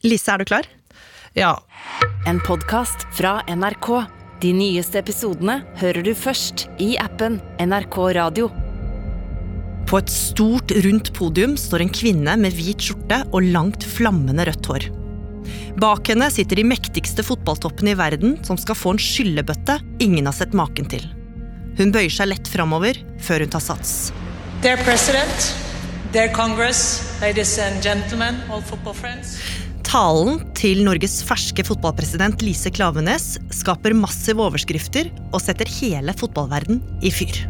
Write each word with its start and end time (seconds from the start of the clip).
Lise, 0.00 0.32
er 0.32 0.40
du 0.40 0.48
klar? 0.48 0.64
Ja. 1.36 1.58
En 2.26 2.40
podkast 2.40 3.04
fra 3.12 3.42
NRK. 3.44 3.88
De 4.40 4.52
nyeste 4.56 4.96
episodene 5.02 5.58
hører 5.76 6.06
du 6.06 6.14
først 6.16 6.64
i 6.80 6.94
appen 6.96 7.36
NRK 7.60 7.98
Radio. 8.16 8.48
På 9.90 10.00
et 10.00 10.08
stort, 10.12 10.72
rundt 10.86 11.12
podium 11.12 11.58
står 11.60 11.84
en 11.84 11.92
kvinne 11.92 12.38
med 12.40 12.56
hvit 12.56 12.80
skjorte 12.86 13.20
og 13.28 13.44
langt, 13.52 13.84
flammende 13.84 14.48
rødt 14.48 14.72
hår. 14.72 14.88
Bak 15.80 16.08
henne 16.08 16.30
sitter 16.32 16.62
de 16.62 16.68
mektigste 16.72 17.24
fotballtoppene 17.26 17.92
i 17.92 17.98
verden 18.00 18.38
som 18.46 18.56
skal 18.60 18.78
få 18.78 18.94
en 18.94 19.02
skyllebøtte 19.02 19.82
ingen 20.00 20.30
har 20.30 20.36
sett 20.36 20.56
maken 20.56 20.88
til. 20.88 21.04
Hun 21.76 21.92
bøyer 21.92 22.12
seg 22.12 22.32
lett 22.32 22.48
framover 22.48 22.96
før 23.20 23.44
hun 23.44 23.52
tar 23.52 23.68
sats. 23.68 24.14
Dear 24.64 24.80
President, 24.86 25.50
dear 26.16 26.32
Congress, 26.32 27.02
ladies 27.20 27.58
and 27.60 27.84
gentlemen, 27.84 28.40
all 28.48 28.64
football 28.64 28.96
friends. 28.96 29.36
Talen 29.90 30.36
til 30.54 30.84
Norges 30.86 31.16
ferske 31.26 31.64
fotballpresident 31.66 32.44
Lise 32.46 32.70
Klavenes 32.70 33.40
skaper 33.50 33.90
massive 33.98 34.44
overskrifter 34.44 35.10
og 35.32 35.42
setter 35.42 35.66
hele 35.80 36.14
fotballverden 36.14 36.78
i 37.02 37.10
fyr. 37.10 37.40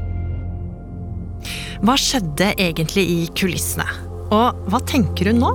Hva 1.85 1.99
skjedde 2.01 2.55
egentlig 2.57 3.05
i 3.13 3.21
kulissene? 3.37 3.85
Og 4.33 4.57
hva 4.73 4.81
tenker 4.89 5.35
hun 5.35 5.45
nå? 5.45 5.53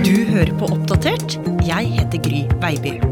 Du 0.00 0.16
hører 0.32 0.56
på 0.56 0.72
Oppdatert. 0.72 1.36
Jeg 1.68 1.92
heter 2.00 2.24
Gry 2.24 2.46
Veiby. 2.64 3.11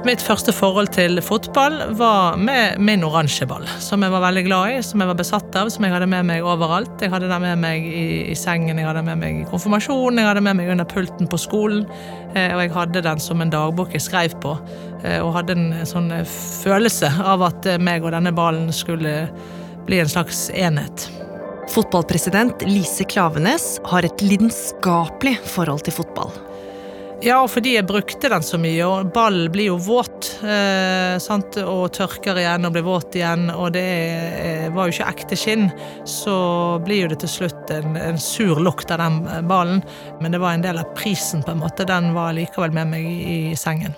Mitt 0.00 0.22
første 0.24 0.48
forhold 0.56 0.94
til 0.94 1.20
fotball 1.20 1.74
var 1.98 2.38
med 2.40 2.78
min 2.80 3.02
oransje 3.04 3.44
ball, 3.44 3.66
som 3.84 4.00
jeg 4.00 4.14
var 4.14 4.22
veldig 4.24 4.42
glad 4.46 4.72
i, 4.72 4.78
som 4.86 5.02
jeg 5.02 5.10
var 5.10 5.18
besatt 5.18 5.58
av, 5.60 5.68
som 5.68 5.84
jeg 5.84 5.92
hadde 5.92 6.08
med 6.08 6.24
meg 6.30 6.46
overalt. 6.46 7.04
Jeg 7.04 7.12
hadde 7.12 7.28
den 7.28 7.44
med 7.44 7.60
meg 7.60 7.84
i, 7.84 8.06
i 8.32 8.36
sengen, 8.38 8.80
jeg 8.80 8.88
hadde 8.88 9.04
med 9.04 9.20
meg 9.20 9.42
i 9.42 9.44
konfirmasjonen, 9.50 10.22
jeg 10.22 10.30
hadde 10.30 10.44
med 10.48 10.56
meg 10.56 10.72
under 10.72 10.88
pulten 10.88 11.28
på 11.28 11.42
skolen, 11.44 11.84
eh, 12.32 12.48
og 12.48 12.64
jeg 12.64 12.74
hadde 12.78 13.04
den 13.10 13.20
som 13.20 13.44
en 13.44 13.52
dagbok 13.52 13.92
jeg 13.92 14.06
skrev 14.06 14.40
på, 14.40 14.56
eh, 15.04 15.20
og 15.20 15.34
hadde 15.36 15.58
en 15.58 15.70
sånn 15.92 16.08
eh, 16.16 16.24
følelse 16.64 17.12
av 17.20 17.44
at 17.50 17.68
eh, 17.68 17.80
meg 17.80 18.00
og 18.00 18.16
denne 18.16 18.32
ballen 18.32 18.72
skulle 18.72 19.26
bli 19.84 20.00
en 20.00 20.16
slags 20.16 20.46
enhet. 20.56 21.10
Fotballpresident 21.76 22.64
Lise 22.64 23.04
Klavenes 23.04 23.74
har 23.92 24.08
et 24.08 24.24
lidenskapelig 24.24 25.36
forhold 25.44 25.84
til 25.84 26.00
fotball. 26.00 26.32
Ja, 27.20 27.42
og 27.44 27.50
fordi 27.52 27.74
jeg 27.74 27.84
brukte 27.84 28.30
den 28.32 28.44
så 28.44 28.56
mye, 28.56 28.80
og 28.88 29.10
ballen 29.12 29.50
blir 29.52 29.68
jo 29.68 29.76
våt, 29.84 30.30
eh, 30.40 31.18
sant? 31.20 31.58
og 31.60 31.92
tørker 31.92 32.38
igjen 32.40 32.64
og 32.64 32.72
blir 32.72 32.86
våt 32.86 33.18
igjen, 33.18 33.50
og 33.52 33.74
det 33.76 33.82
er, 33.84 34.70
var 34.72 34.88
jo 34.88 34.96
ikke 34.96 35.08
ekte 35.12 35.36
skinn, 35.36 35.66
så 36.08 36.34
blir 36.84 37.04
jo 37.04 37.10
det 37.12 37.20
til 37.20 37.32
slutt 37.34 37.74
en, 37.76 37.98
en 38.00 38.20
sur 38.20 38.62
lukt 38.64 38.88
av 38.94 39.02
den 39.04 39.20
ballen. 39.50 39.84
Men 40.22 40.32
det 40.32 40.40
var 40.40 40.56
en 40.56 40.64
del 40.64 40.80
av 40.80 40.94
prisen, 40.96 41.44
på 41.44 41.52
en 41.52 41.60
måte. 41.60 41.84
Den 41.84 42.14
var 42.16 42.32
likevel 42.38 42.72
med 42.72 42.94
meg 42.94 43.04
i, 43.04 43.28
i 43.52 43.56
sengen. 43.58 43.92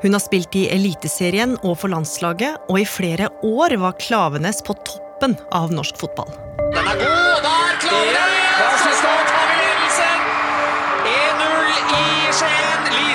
Hun 0.00 0.14
har 0.14 0.22
spilt 0.22 0.54
i 0.56 0.68
Eliteserien 0.72 1.58
og 1.60 1.80
for 1.82 1.90
landslaget, 1.90 2.70
og 2.70 2.78
i 2.78 2.86
flere 2.86 3.32
år 3.42 3.74
var 3.82 3.98
Klavenes 3.98 4.62
på 4.62 4.78
toppen 4.86 5.34
av 5.50 5.74
norsk 5.74 5.98
fotball. 5.98 6.30
Den 6.62 6.86
er 6.86 7.02
god, 7.02 7.48
der 7.48 7.82
klarer 7.88 8.39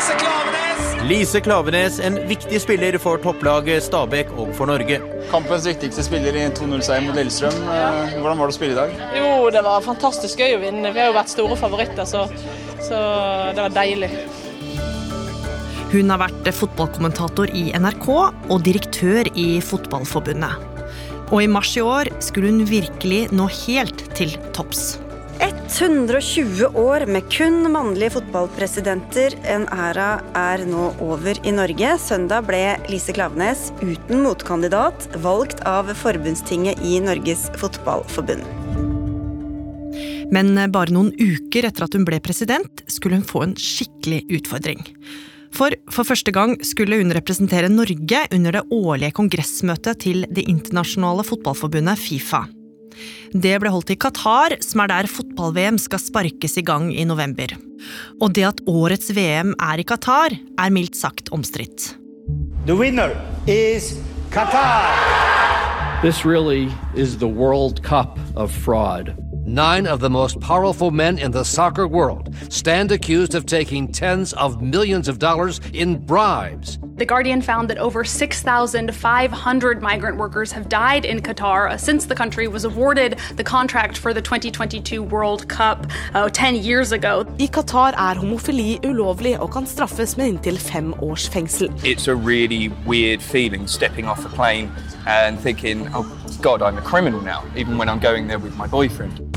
Lise 0.05 0.17
Klavenes. 0.21 1.09
Lise 1.09 1.39
Klavenes, 1.41 1.95
en 1.99 2.19
viktig 2.29 2.59
spiller 2.61 2.93
for 3.01 3.17
topplaget 3.17 3.81
Stabæk 3.87 4.29
og 4.37 4.51
for 4.53 4.69
Norge. 4.69 4.99
Kampens 5.31 5.65
viktigste 5.65 6.03
spiller 6.05 6.35
i 6.37 6.43
2-0-seier 6.53 7.01
mot 7.07 7.17
Lillestrøm. 7.17 7.55
Eh, 7.73 8.11
Hvordan 8.19 8.37
var 8.37 8.51
det 8.51 8.53
å 8.53 8.57
spille 8.59 8.75
i 8.75 8.77
dag? 8.77 8.91
Jo, 9.17 9.31
det 9.49 9.63
var 9.65 9.81
fantastisk 9.81 10.43
gøy 10.43 10.59
å 10.59 10.59
vinne. 10.61 10.91
Vi 10.93 11.01
har 11.01 11.09
jo 11.09 11.15
vært 11.15 11.33
store 11.33 11.57
favoritter, 11.57 12.05
så, 12.05 12.27
så 12.85 12.99
det 13.57 13.65
var 13.65 13.73
deilig. 13.73 14.11
Hun 15.95 16.13
har 16.13 16.21
vært 16.21 16.51
fotballkommentator 16.53 17.49
i 17.49 17.71
NRK 17.73 18.09
og 18.13 18.59
direktør 18.67 19.31
i 19.33 19.47
Fotballforbundet. 19.65 20.93
Og 21.31 21.41
i 21.41 21.49
mars 21.49 21.73
i 21.79 21.81
år 21.81 22.13
skulle 22.21 22.53
hun 22.53 22.61
virkelig 22.69 23.23
nå 23.33 23.49
helt 23.65 24.05
til 24.13 24.37
topps. 24.53 24.99
120 25.75 26.65
år 26.79 27.03
med 27.05 27.25
kun 27.31 27.65
mannlige 27.71 28.13
fotballpresidenter. 28.15 29.33
En 29.43 29.65
æra 29.67 30.21
er 30.31 30.63
nå 30.69 30.85
over 31.03 31.35
i 31.43 31.51
Norge. 31.51 31.89
Søndag 31.99 32.47
ble 32.47 32.61
Lise 32.87 33.11
Klavenes 33.15 33.73
uten 33.81 34.23
motkandidat 34.23 35.09
valgt 35.19 35.65
av 35.67 35.91
forbundstinget 35.99 36.79
i 36.79 37.01
Norges 37.03 37.49
Fotballforbund. 37.59 38.47
Men 40.31 40.55
bare 40.71 40.95
noen 40.95 41.11
uker 41.19 41.67
etter 41.67 41.89
at 41.89 41.99
hun 41.99 42.07
ble 42.07 42.23
president, 42.23 42.85
skulle 42.87 43.19
hun 43.19 43.27
få 43.27 43.43
en 43.43 43.59
skikkelig 43.59 44.23
utfordring. 44.39 44.79
For 45.55 45.75
for 45.91 46.07
første 46.07 46.31
gang 46.35 46.55
skulle 46.63 47.03
hun 47.03 47.11
representere 47.15 47.67
Norge 47.71 48.27
under 48.31 48.61
det 48.61 48.67
årlige 48.71 49.15
kongressmøtet 49.19 50.05
til 50.07 50.23
Det 50.31 50.47
internasjonale 50.47 51.27
fotballforbundet 51.27 51.99
Fifa. 51.99 52.45
Det 53.33 53.55
ble 53.61 53.71
holdt 53.73 53.93
i 53.93 53.97
Qatar, 53.99 54.57
som 54.63 54.83
er 54.83 54.91
der 54.91 55.09
fotball-VM 55.11 55.79
skal 55.81 56.01
sparkes 56.01 56.57
i 56.59 56.65
gang 56.65 56.91
i 56.93 57.05
november. 57.07 57.51
Og 58.21 58.33
det 58.37 58.47
at 58.47 58.63
årets 58.69 59.11
VM 59.15 59.53
er 59.59 59.81
i 59.81 59.87
Qatar, 59.87 60.35
er 60.35 60.73
mildt 60.73 60.95
sagt 60.95 61.31
omstridt. 61.35 61.93
The 62.65 62.75
winner 62.75 63.13
is 63.47 63.99
Qatar. 64.31 64.89
This 66.01 66.25
really 66.25 66.71
is 66.95 67.17
the 67.17 67.27
World 67.27 67.83
Cup 67.83 68.19
of 68.35 68.51
fraud. 68.51 69.13
Nine 69.47 69.85
of 69.85 69.99
the 69.99 70.09
most 70.09 70.39
powerful 70.39 70.89
men 70.89 71.19
in 71.19 71.29
the 71.29 71.45
soccer 71.45 71.87
world 71.87 72.33
stand 72.49 72.91
accused 72.91 73.35
of 73.35 73.45
taking 73.45 73.87
tens 73.87 74.33
of 74.33 74.59
millions 74.59 75.07
of 75.07 75.19
dollars 75.19 75.61
in 75.71 76.03
bribes. 76.03 76.79
The 76.95 77.05
Guardian 77.05 77.43
found 77.43 77.69
that 77.69 77.77
over 77.77 78.03
6,500 78.03 79.81
migrant 79.83 80.17
workers 80.17 80.51
have 80.51 80.67
died 80.67 81.05
in 81.05 81.21
Qatar 81.21 81.79
since 81.79 82.05
the 82.05 82.15
country 82.15 82.47
was 82.47 82.63
awarded 82.63 83.19
the 83.35 83.43
contract 83.43 83.99
for 83.99 84.15
the 84.15 84.21
2022 84.21 85.03
World 85.03 85.47
Cup 85.47 85.85
uh, 86.15 86.27
10 86.27 86.55
years 86.55 86.91
ago. 86.91 87.23
I 87.37 87.47
Qatar 87.47 87.93
er 87.93 88.15
homofili 88.15 88.79
ulovlig 88.83 89.39
og 89.39 89.51
kan 89.51 89.67
straffes 89.67 90.17
med 90.17 90.27
inntil 90.27 90.57
fem 90.57 90.93
års 91.03 91.29
fengsel. 91.29 91.69
It's 91.83 92.07
a 92.07 92.15
really 92.15 92.71
weird 92.87 93.21
feeling 93.21 93.67
stepping 93.67 94.07
off 94.07 94.25
a 94.25 94.29
plane 94.29 94.71
and 95.05 95.39
thinking, 95.39 95.87
oh 95.93 96.05
God, 96.41 96.63
I'm 96.63 96.79
a 96.79 96.81
criminal 96.81 97.21
now, 97.21 97.43
even 97.55 97.77
when 97.77 97.89
I'm 97.89 97.99
going 97.99 98.27
there 98.27 98.39
with 98.39 98.57
my 98.57 98.67
boyfriend. 98.67 99.34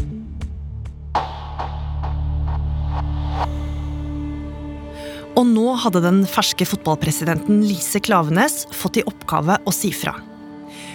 Og 5.38 5.46
nå 5.46 5.68
hadde 5.78 6.02
den 6.02 6.24
ferske 6.26 6.66
fotballpresidenten 6.66 7.60
Lise 7.62 8.00
Klavenes 8.02 8.64
fått 8.74 8.98
i 8.98 9.04
oppgave 9.06 9.60
å 9.62 9.74
si 9.74 9.92
fra. 9.94 10.16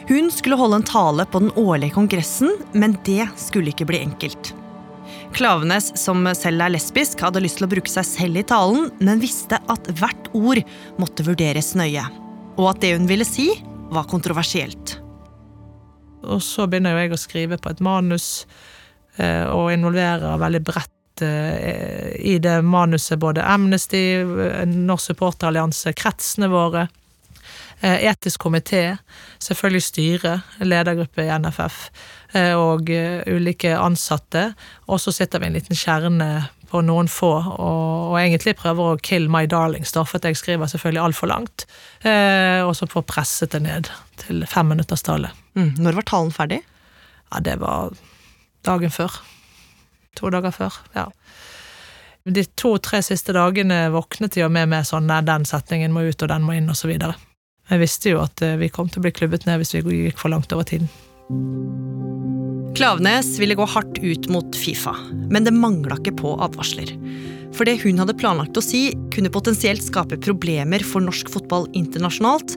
Hun 0.10 0.28
skulle 0.36 0.58
holde 0.60 0.82
en 0.82 0.88
tale 0.88 1.24
på 1.32 1.40
den 1.46 1.54
årlige 1.56 1.96
kongressen, 1.96 2.52
men 2.76 2.98
det 3.08 3.24
skulle 3.40 3.72
ikke 3.72 3.88
bli 3.88 4.02
enkelt. 4.04 4.52
Klavenes, 5.34 5.94
som 5.98 6.28
selv 6.36 6.66
er 6.66 6.74
lesbisk, 6.76 7.24
hadde 7.24 7.42
lyst 7.44 7.62
til 7.62 7.70
å 7.70 7.72
bruke 7.72 7.92
seg 7.92 8.06
selv 8.10 8.42
i 8.42 8.46
talen, 8.48 8.90
men 9.00 9.24
visste 9.24 9.62
at 9.72 9.88
hvert 9.96 10.28
ord 10.36 10.60
måtte 11.00 11.26
vurderes 11.26 11.72
nøye. 11.80 12.04
Og 12.60 12.74
at 12.74 12.84
det 12.84 12.94
hun 12.98 13.08
ville 13.10 13.28
si, 13.28 13.48
var 13.96 14.10
kontroversielt. 14.12 14.98
Og 16.24 16.44
så 16.44 16.68
begynner 16.68 17.00
jeg 17.00 17.16
å 17.16 17.20
skrive 17.20 17.60
på 17.62 17.72
et 17.72 17.82
manus 17.84 18.46
eh, 19.18 19.48
og 19.48 19.72
involverer 19.74 20.40
veldig 20.42 20.64
bredt 20.68 20.93
eh, 21.22 22.16
i 22.18 22.40
det 22.42 22.62
manuset 22.66 23.20
både 23.20 23.46
Amnesty, 23.46 24.24
Norsk 24.66 25.14
supporterallianse, 25.14 25.94
kretsene 25.94 26.50
våre, 26.50 26.88
uh, 27.84 28.00
etisk 28.00 28.48
komité, 28.48 28.98
selvfølgelig 29.44 29.84
styret, 29.84 30.58
ledergruppe 30.64 31.28
i 31.28 31.32
NFF 31.38 31.88
og 32.58 32.88
ulike 33.30 33.76
ansatte. 33.78 34.48
Og 34.90 34.98
så 34.98 35.12
sitter 35.14 35.38
vi 35.38 35.52
en 35.52 35.58
liten 35.60 35.78
kjerne 35.78 36.30
på 36.74 36.82
noen 36.82 37.10
få, 37.12 37.32
og, 37.38 37.90
og 38.10 38.16
egentlig 38.18 38.56
prøver 38.58 38.96
å 38.96 39.02
kill 39.06 39.28
my 39.32 39.46
darlings, 39.50 39.94
da, 39.94 40.02
for 40.08 40.18
at 40.18 40.26
jeg 40.26 40.40
skriver 40.40 40.72
selvfølgelig 40.72 41.04
altfor 41.04 41.30
langt. 41.30 41.68
Eh, 42.02 42.66
og 42.66 42.74
så 42.78 42.90
får 42.90 43.06
presset 43.10 43.54
det 43.54 43.62
ned 43.68 43.92
til 44.24 44.42
femminutterstallet. 44.50 45.38
Mm. 45.54 45.76
Når 45.86 46.00
var 46.00 46.08
talen 46.10 46.34
ferdig? 46.34 46.64
Ja, 47.30 47.44
det 47.46 47.60
var 47.62 47.94
dagen 48.66 48.94
før. 48.94 49.20
To 50.20 50.30
dager 50.34 50.54
før, 50.54 50.80
ja. 50.96 51.08
De 52.24 52.46
to-tre 52.56 53.02
siste 53.04 53.34
dagene 53.36 53.90
våknet 53.92 54.38
jeg 54.40 54.52
med 54.54 54.70
med 54.72 54.88
sånn 54.88 55.12
den 55.28 55.48
setningen 55.48 55.92
må 55.92 56.06
ut, 56.08 56.22
og 56.22 56.30
den 56.32 56.46
må 56.46 56.56
inn, 56.56 56.72
videre. 56.88 57.18
Jeg 57.70 57.80
visste 57.82 58.14
jo 58.14 58.22
at 58.24 58.44
vi 58.60 58.70
kom 58.72 58.90
til 58.92 59.02
å 59.02 59.06
bli 59.08 59.16
klubbet 59.16 59.48
ned 59.48 59.60
hvis 59.60 59.74
vi 59.76 60.06
gikk 60.06 60.20
for 60.20 60.32
langt 60.32 60.52
over 60.56 60.68
tiden. 60.68 60.88
Klavenes 62.74 63.36
ville 63.38 63.56
gå 63.56 63.66
hardt 63.70 64.00
ut 64.02 64.30
mot 64.34 64.56
Fifa, 64.58 64.96
men 65.30 65.46
det 65.46 65.54
mangla 65.54 66.00
ikke 66.00 66.16
på 66.24 66.34
advarsler. 66.42 66.90
For 67.54 67.70
det 67.70 67.84
hun 67.84 68.02
hadde 68.02 68.16
planlagt 68.18 68.58
å 68.58 68.64
si, 68.66 68.88
kunne 69.14 69.32
potensielt 69.34 69.84
skape 69.86 70.18
problemer 70.24 70.82
for 70.88 71.06
norsk 71.06 71.30
fotball 71.30 71.68
internasjonalt, 71.78 72.56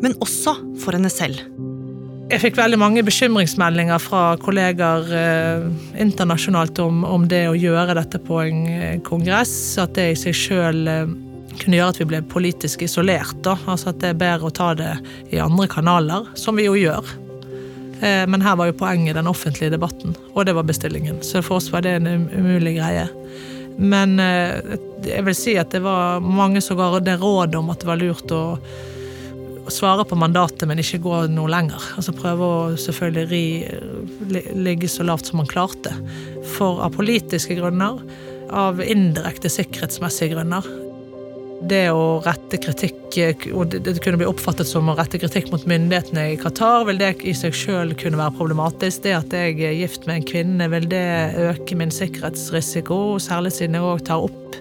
men 0.00 0.16
også 0.24 0.56
for 0.80 0.96
henne 0.96 1.12
selv. 1.12 1.42
Jeg 2.28 2.42
fikk 2.42 2.58
veldig 2.58 2.76
mange 2.76 3.00
bekymringsmeldinger 3.06 4.02
fra 4.04 4.22
kolleger 4.42 5.06
eh, 5.16 5.62
internasjonalt 6.02 6.76
om, 6.84 7.00
om, 7.08 7.22
det 7.24 7.46
å 7.48 7.54
gjøre 7.56 7.94
dette 7.96 8.20
på 8.20 8.42
en 8.42 8.66
eh, 8.68 8.98
kongress. 9.06 9.54
At 9.80 9.94
det 9.96 10.10
i 10.10 10.18
seg 10.20 10.36
sjøl 10.36 10.82
eh, 10.92 11.14
kunne 11.62 11.78
gjøre 11.78 11.94
at 11.94 12.00
vi 12.02 12.06
ble 12.10 12.20
politisk 12.28 12.84
isolert. 12.84 13.32
Da. 13.46 13.56
Altså 13.64 13.94
at 13.94 14.02
det 14.02 14.10
er 14.12 14.20
bedre 14.20 14.50
å 14.50 14.52
ta 14.52 14.74
det 14.76 14.90
i 15.32 15.40
andre 15.40 15.70
kanaler, 15.72 16.28
som 16.36 16.60
vi 16.60 16.68
jo 16.68 16.76
gjør. 16.76 17.08
Eh, 18.02 18.26
men 18.28 18.44
her 18.44 18.60
var 18.60 18.68
jo 18.68 18.76
poenget 18.76 19.16
den 19.16 19.30
offentlige 19.30 19.72
debatten, 19.78 20.12
og 20.34 20.44
det 20.44 20.58
var 20.58 20.68
bestillingen. 20.68 21.22
Så 21.24 21.40
for 21.40 21.62
oss 21.62 21.70
var 21.72 21.86
det 21.86 21.96
en 21.96 22.12
um, 22.12 22.28
umulig 22.36 22.76
greie. 22.76 23.08
Men 23.80 24.18
eh, 24.20 24.76
jeg 25.06 25.24
vil 25.24 25.38
si 25.38 25.56
at 25.56 25.72
det 25.72 25.80
var 25.80 26.20
mange 26.20 26.60
som 26.60 26.76
ga 26.76 26.92
det 27.00 27.16
rådet 27.22 27.56
om 27.56 27.72
at 27.72 27.80
det 27.80 27.88
var 27.88 28.04
lurt 28.04 28.36
å 28.36 28.42
svare 29.72 30.04
på 30.08 30.18
mandatet, 30.18 30.66
men 30.68 30.80
ikke 30.82 31.02
gå 31.04 31.20
noe 31.32 31.50
lenger. 31.52 31.84
Altså 31.98 32.14
Prøve 32.16 32.48
å 32.48 32.58
selvfølgelig 32.80 33.28
ri, 33.30 33.44
ligge 34.56 34.90
så 34.90 35.06
lavt 35.06 35.30
som 35.30 35.40
man 35.42 35.50
klarte. 35.50 35.94
For 36.56 36.82
av 36.84 36.96
politiske 36.96 37.58
grunner, 37.58 38.00
av 38.48 38.82
indirekte 38.82 39.50
sikkerhetsmessige 39.52 40.34
grunner. 40.36 40.66
Det 41.68 41.88
å 41.90 42.20
rette 42.22 42.60
kritikk, 42.62 43.18
og 43.50 43.74
det 43.74 43.96
kunne 44.04 44.20
bli 44.20 44.28
oppfattet 44.30 44.68
som 44.70 44.88
å 44.88 44.94
rette 44.98 45.18
kritikk 45.18 45.50
mot 45.50 45.64
myndighetene 45.68 46.28
i 46.32 46.38
Qatar, 46.38 46.86
vil 46.86 47.00
det 47.02 47.16
i 47.26 47.34
seg 47.34 47.56
sjøl 47.56 47.96
kunne 47.98 48.20
være 48.20 48.36
problematisk. 48.38 49.02
Det 49.04 49.16
at 49.18 49.34
jeg 49.34 49.58
er 49.66 49.78
gift 49.80 50.06
med 50.06 50.20
en 50.20 50.28
kvinne, 50.32 50.70
vil 50.74 50.90
det 50.92 51.06
øke 51.48 51.78
min 51.80 51.94
sikkerhetsrisiko, 51.94 53.18
særlig 53.22 53.56
siden 53.58 53.80
jeg 53.80 53.88
òg 53.90 54.04
tar 54.06 54.28
opp 54.30 54.60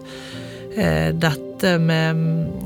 eh, 0.76 1.14
dette 1.14 1.47
dette 1.58 1.78
med, 1.82 2.16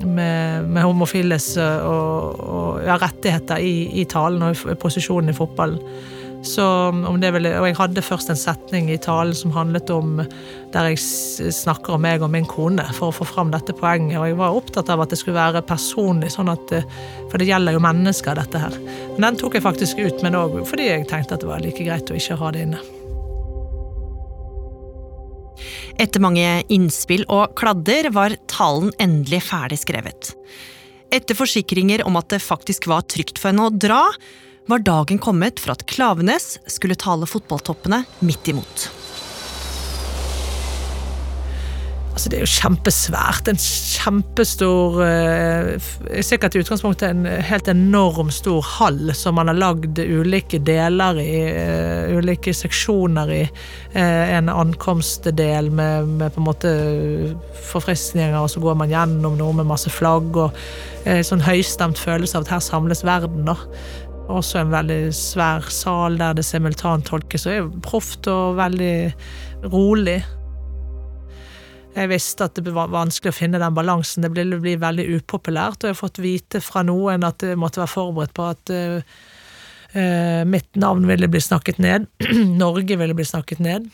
med, 0.05 0.67
med 0.67 0.83
homofiles 0.83 1.55
og, 1.57 2.39
og 2.39 2.81
ja, 2.85 2.97
rettigheter 2.99 3.61
i, 3.63 4.01
i, 4.01 4.05
talen 4.05 4.43
og 4.43 4.65
i 4.67 4.75
posisjonen 4.79 5.31
i 5.31 5.37
fotballen. 5.37 5.79
Så 6.41 6.63
det 7.21 7.29
ville, 7.35 7.51
og 7.59 7.67
jeg 7.69 7.77
hadde 7.77 8.01
først 8.01 8.31
en 8.33 8.39
setning 8.39 8.87
i 8.89 8.97
talen 8.97 9.35
som 9.37 9.53
handlet 9.53 9.91
om 9.93 10.23
der 10.73 10.87
jeg 10.89 11.51
snakker 11.53 11.93
om 11.95 12.01
meg 12.01 12.23
og 12.25 12.31
min 12.33 12.47
kone, 12.49 12.81
for 12.97 13.11
å 13.11 13.15
få 13.19 13.27
fram 13.29 13.51
dette 13.53 13.75
poenget. 13.77 14.17
Og 14.17 14.25
jeg 14.25 14.39
var 14.39 14.57
opptatt 14.57 14.89
av 14.89 15.03
at 15.03 15.13
det 15.13 15.19
skulle 15.21 15.37
være 15.37 15.61
personlig, 15.69 16.31
sånn 16.33 16.49
at, 16.49 16.73
for 17.29 17.37
det 17.37 17.51
gjelder 17.51 17.77
jo 17.77 17.83
mennesker, 17.85 18.39
dette 18.41 18.63
her. 18.63 18.79
Men 19.13 19.27
den 19.29 19.37
tok 19.43 19.59
jeg 19.59 19.67
faktisk 19.67 20.01
ut, 20.01 20.25
men 20.25 20.39
òg 20.39 20.63
fordi 20.65 20.89
jeg 20.89 21.05
tenkte 21.11 21.37
at 21.37 21.45
det 21.45 21.51
var 21.51 21.61
like 21.61 21.85
greit 21.85 22.09
å 22.09 22.17
ikke 22.17 22.39
ha 22.41 22.51
det 22.55 22.65
inne. 22.65 22.81
Etter 26.01 26.23
mange 26.23 26.63
innspill 26.73 27.27
og 27.29 27.53
kladder 27.59 28.09
var 28.15 28.33
talen 28.49 28.89
endelig 29.01 29.43
ferdig 29.51 29.77
skrevet. 29.83 30.31
Etter 31.13 31.37
forsikringer 31.37 32.01
om 32.07 32.17
at 32.17 32.31
det 32.33 32.41
faktisk 32.41 32.87
var 32.89 33.05
trygt 33.05 33.37
for 33.37 33.51
henne 33.51 33.67
å 33.67 33.75
dra, 33.75 34.07
var 34.71 34.81
dagen 34.85 35.21
kommet 35.21 35.61
for 35.61 35.75
at 35.75 35.85
Klavenes 35.89 36.55
skulle 36.69 36.97
tale 36.97 37.29
fotballtoppene 37.29 38.01
midt 38.25 38.49
imot. 38.53 38.87
Altså, 42.11 42.27
det 42.27 42.37
er 42.37 42.43
jo 42.43 42.51
kjempesvært. 42.51 43.47
En 43.47 43.59
kjempestor 43.61 44.97
uh, 44.99 45.91
Sikkert 46.25 46.57
i 46.57 46.61
utgangspunktet 46.63 47.07
en 47.07 47.23
helt 47.47 47.69
enorm 47.71 48.31
stor 48.35 48.59
hall 48.77 49.13
som 49.15 49.37
man 49.39 49.47
har 49.47 49.59
lagd 49.59 50.01
ulike 50.01 50.59
deler 50.67 51.21
i. 51.23 51.37
Uh, 51.55 52.17
ulike 52.19 52.53
seksjoner 52.55 53.31
i. 53.31 53.41
Uh, 53.95 54.35
en 54.35 54.51
ankomstdel 54.51 55.71
med, 55.71 56.11
med, 56.19 56.35
på 56.35 56.43
en 56.43 56.49
måte 56.49 56.75
forfriskninger, 57.71 58.35
og 58.41 58.51
så 58.51 58.63
går 58.63 58.75
man 58.83 58.91
gjennom 58.91 59.39
noe 59.39 59.55
med 59.61 59.71
masse 59.71 59.91
flagg. 59.91 60.35
og 60.35 60.63
Sånn 61.25 61.41
høystemt 61.41 61.97
følelse 61.97 62.37
av 62.37 62.43
at 62.45 62.51
her 62.57 62.61
samles 62.61 63.01
verden. 63.07 63.47
da 63.47 63.55
også 64.31 64.61
en 64.61 64.71
veldig 64.71 64.99
svær 65.15 65.65
sal 65.73 66.19
der 66.19 66.35
det 66.37 66.45
simultantolkes, 66.47 67.47
og 67.47 67.55
er 67.55 67.71
proft 67.83 68.29
og 68.31 68.59
veldig 68.59 68.93
rolig. 69.73 70.21
Jeg 71.91 72.07
visste 72.07 72.47
at 72.47 72.55
det 72.55 72.71
var 72.71 72.91
vanskelig 72.91 73.33
å 73.33 73.35
finne 73.35 73.59
den 73.59 73.75
balansen. 73.75 74.23
Det 74.23 74.31
ville 74.31 74.59
bli 74.63 74.77
veldig 74.79 75.07
upopulært. 75.17 75.81
Og 75.81 75.89
jeg 75.89 75.95
har 75.95 75.99
fått 75.99 76.21
vite 76.23 76.61
fra 76.63 76.85
noen 76.87 77.25
at 77.27 77.43
jeg 77.43 77.59
måtte 77.59 77.81
være 77.81 77.91
forberedt 77.91 78.35
på 78.37 78.45
at 78.47 78.71
uh, 78.71 80.43
mitt 80.47 80.69
navn 80.79 81.07
ville 81.09 81.27
bli 81.31 81.41
snakket 81.43 81.81
ned. 81.83 82.07
Norge 82.63 82.95
ville 83.01 83.17
bli 83.17 83.27
snakket 83.27 83.63
ned. 83.63 83.89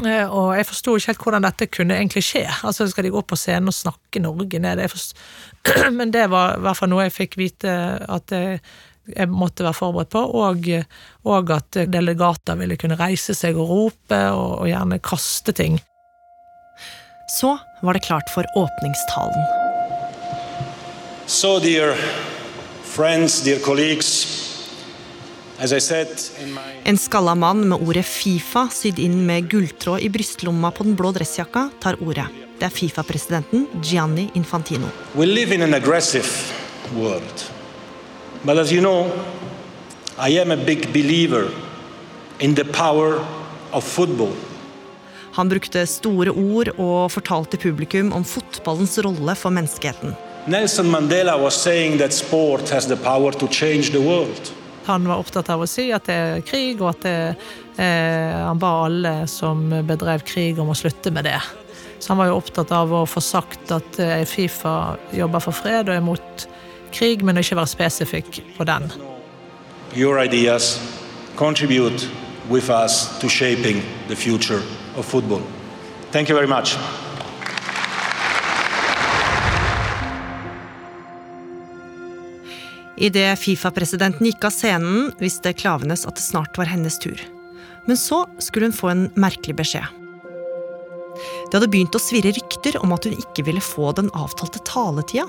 Uh, 0.00 0.24
og 0.24 0.54
jeg 0.56 0.68
forsto 0.70 0.96
ikke 0.96 1.12
helt 1.12 1.26
hvordan 1.26 1.48
dette 1.50 1.68
kunne 1.68 2.00
egentlig 2.00 2.24
skje. 2.30 2.46
Altså 2.64 2.88
Skal 2.88 3.06
de 3.06 3.12
gå 3.12 3.24
på 3.28 3.36
scenen 3.36 3.68
og 3.68 3.76
snakke 3.76 4.24
Norge 4.24 4.62
ned? 4.64 4.80
Men 5.98 6.16
det 6.16 6.30
var 6.32 6.56
i 6.56 6.64
hvert 6.64 6.80
fall 6.80 6.94
noe 6.94 7.10
jeg 7.10 7.16
fikk 7.18 7.38
vite 7.42 7.76
at 8.08 8.32
jeg, 8.32 8.64
jeg 9.12 9.28
måtte 9.28 9.68
være 9.68 9.76
forberedt 9.76 10.14
på, 10.16 10.24
og, 10.40 10.68
og, 11.28 11.56
at 11.60 11.84
delegater 11.92 12.56
ville 12.56 12.80
kunne 12.80 12.96
reise 12.96 13.36
seg 13.36 13.60
og 13.60 13.68
rope 13.68 14.26
og, 14.32 14.62
og 14.62 14.68
gjerne 14.72 15.02
kaste 15.04 15.52
ting. 15.60 15.82
Så 17.40 17.58
var 17.80 17.92
det 17.92 18.00
klart 18.00 18.30
for 18.34 18.44
åpningstalen. 18.56 19.44
So, 21.26 21.58
dear 21.58 21.96
friends, 22.84 23.40
dear 23.40 23.58
colleagues, 23.58 24.38
en 26.84 26.98
skalla 26.98 27.34
mann 27.34 27.68
med 27.68 27.78
ordet 27.88 28.06
Fifa 28.06 28.66
sydd 28.72 28.98
inn 28.98 29.26
med 29.26 29.48
gulltråd 29.48 30.00
i 30.00 30.08
brystlomma 30.10 30.70
på 30.74 30.84
den 30.84 30.96
blå 30.98 31.12
dressjakka 31.14 31.68
tar 31.80 32.00
ordet. 32.02 32.26
Det 32.58 32.66
er 32.66 32.74
Fifa-presidenten 32.74 33.66
Gianni 33.82 34.28
Infantino. 34.34 34.90
We 35.14 35.26
live 35.26 35.54
in 35.54 35.62
an 35.62 35.74
aggressive 35.74 36.28
world. 36.96 37.44
But 38.44 38.58
as 38.58 38.72
you 38.72 38.80
know, 38.80 39.06
I 40.18 40.40
am 40.40 40.50
a 40.50 40.56
big 40.56 40.92
believer 40.92 41.48
in 42.40 42.54
the 42.54 42.64
power 42.64 43.24
of 43.72 43.84
football. 43.84 44.34
Han 45.32 45.48
brukte 45.48 45.86
store 45.88 46.30
ord 46.30 46.68
og 46.76 47.12
fortalte 47.12 47.56
publikum 47.56 48.12
om 48.12 48.24
fotballens 48.24 48.98
rolle 49.04 49.34
for 49.38 49.54
menneskeheten. 49.54 50.12
Nelson 50.46 50.90
Mandela 50.90 51.38
was 51.40 51.54
saying 51.54 51.98
that 51.98 52.12
sport 52.12 52.68
has 52.70 52.86
the 52.86 52.96
power 52.96 53.32
to 53.32 53.48
change 53.48 53.92
the 53.92 54.00
world. 54.00 54.52
Han 54.84 55.08
var 55.08 55.22
opptatt 55.22 55.48
av 55.54 55.62
å 55.62 55.68
si 55.70 55.86
at 55.94 56.08
det 56.10 56.14
er 56.14 56.42
krig, 56.44 56.80
og 56.82 56.90
at 56.90 57.04
det, 57.06 57.14
eh, 57.78 58.40
han 58.42 58.58
ba 58.58 58.72
alle 58.84 59.12
som 59.30 59.62
bedrev 59.86 60.24
krig 60.26 60.58
om 60.58 60.72
å 60.72 60.76
slutte 60.76 61.12
med 61.14 61.24
det. 61.24 61.38
Så 61.98 62.10
han 62.10 62.18
var 62.18 62.32
jo 62.32 62.40
opptatt 62.40 62.72
av 62.74 62.92
å 62.92 63.04
få 63.06 63.22
sagt 63.22 63.70
at 63.70 64.00
eh, 64.02 64.24
Fifa 64.26 64.98
jobber 65.14 65.40
for 65.40 65.54
fred 65.54 65.88
og 65.88 65.94
er 65.94 66.04
mot 66.04 66.46
krig, 66.92 67.22
men 67.22 67.38
ikke 67.38 67.56
være 67.56 67.72
spesifikk 67.72 68.42
på 68.58 68.66
den. 68.66 68.90
Your 69.94 70.18
ideas 70.18 70.80
contribute 71.36 72.08
with 72.50 72.68
us 72.68 73.06
to 73.20 73.28
shaping 73.28 73.80
the 74.08 74.16
future 74.16 74.60
of 74.96 75.06
football. 75.06 75.42
Thank 76.10 76.28
you 76.28 76.36
very 76.36 76.48
much. 76.48 76.76
Idet 83.02 83.38
Fifa-presidenten 83.40 84.26
gikk 84.28 84.44
av 84.46 84.52
scenen, 84.54 85.08
visste 85.18 85.54
Klavenes 85.56 86.04
at 86.06 86.18
det 86.20 86.22
snart 86.22 86.58
var 86.60 86.68
hennes 86.70 86.98
tur. 87.02 87.18
Men 87.88 87.96
så 87.98 88.26
skulle 88.38 88.68
hun 88.68 88.76
få 88.76 88.92
en 88.92 89.08
merkelig 89.18 89.56
beskjed. 89.58 89.88
Det 91.50 91.56
hadde 91.56 91.70
begynt 91.72 91.96
å 91.96 92.00
svirre 92.00 92.30
rykter 92.36 92.78
om 92.78 92.94
at 92.94 93.08
hun 93.08 93.16
ikke 93.18 93.44
ville 93.48 93.64
få 93.64 93.90
den 93.96 94.12
avtalte 94.16 94.62
taletida. 94.68 95.26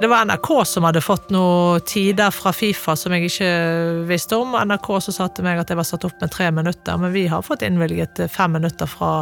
Det 0.00 0.06
var 0.06 0.24
NRK 0.24 0.64
som 0.64 0.84
hadde 0.84 1.00
fått 1.00 1.28
noen 1.30 1.82
tider 1.86 2.32
fra 2.34 2.50
Fifa 2.52 2.96
som 2.98 3.14
jeg 3.14 3.28
ikke 3.28 3.50
visste 4.08 4.36
om. 4.36 4.56
NRK 4.66 4.88
som 5.06 5.14
sa 5.14 5.28
til 5.30 5.46
meg 5.46 5.60
at 5.62 5.70
jeg 5.70 5.78
var 5.78 5.86
satt 5.86 6.06
opp 6.08 6.18
med 6.20 6.32
tre 6.34 6.48
minutter, 6.50 6.98
men 6.98 7.14
vi 7.14 7.28
har 7.30 7.44
fått 7.46 7.62
innvilget 7.62 8.24
fem 8.32 8.56
minutter 8.58 8.90
fra, 8.90 9.12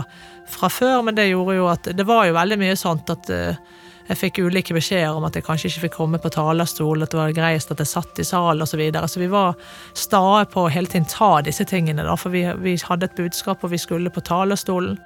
fra 0.49 0.71
før. 0.73 1.02
Men 1.05 1.19
det 1.19 1.29
gjorde 1.29 1.59
jo 1.59 1.69
at 1.69 1.93
Det 1.93 2.09
var 2.09 2.25
jo 2.26 2.38
veldig 2.38 2.59
mye 2.62 2.79
sånt 2.81 3.12
at 3.12 3.29
uh, 3.29 3.61
jeg 4.09 4.19
fikk 4.19 4.41
ulike 4.47 4.75
beskjeder 4.75 5.12
om 5.12 5.29
at 5.29 5.37
jeg 5.37 5.45
kanskje 5.47 5.69
ikke 5.69 5.85
fikk 5.87 5.97
komme 6.00 6.21
på 6.23 6.33
talerstol, 6.33 7.05
at 7.05 7.12
det 7.12 7.21
var 7.21 7.37
greiest 7.37 7.71
at 7.75 7.83
jeg 7.85 7.93
satt 7.93 8.23
i 8.25 8.26
salen 8.26 8.64
osv. 8.64 8.73
Så, 8.73 8.81
videre. 8.81 9.09
så 9.09 9.21
vi 9.21 9.29
var 9.31 9.59
stae 9.93 10.47
på 10.49 10.64
å 10.64 10.73
hele 10.73 10.88
tiden 10.88 11.09
ta 11.11 11.35
disse 11.45 11.69
tingene, 11.69 12.09
da, 12.09 12.17
for 12.17 12.33
vi, 12.33 12.47
vi 12.64 12.79
hadde 12.88 13.11
et 13.11 13.19
budskap, 13.21 13.61
og 13.61 13.76
vi 13.76 13.81
skulle 13.81 14.12
på 14.12 14.25
talerstolen. 14.25 14.97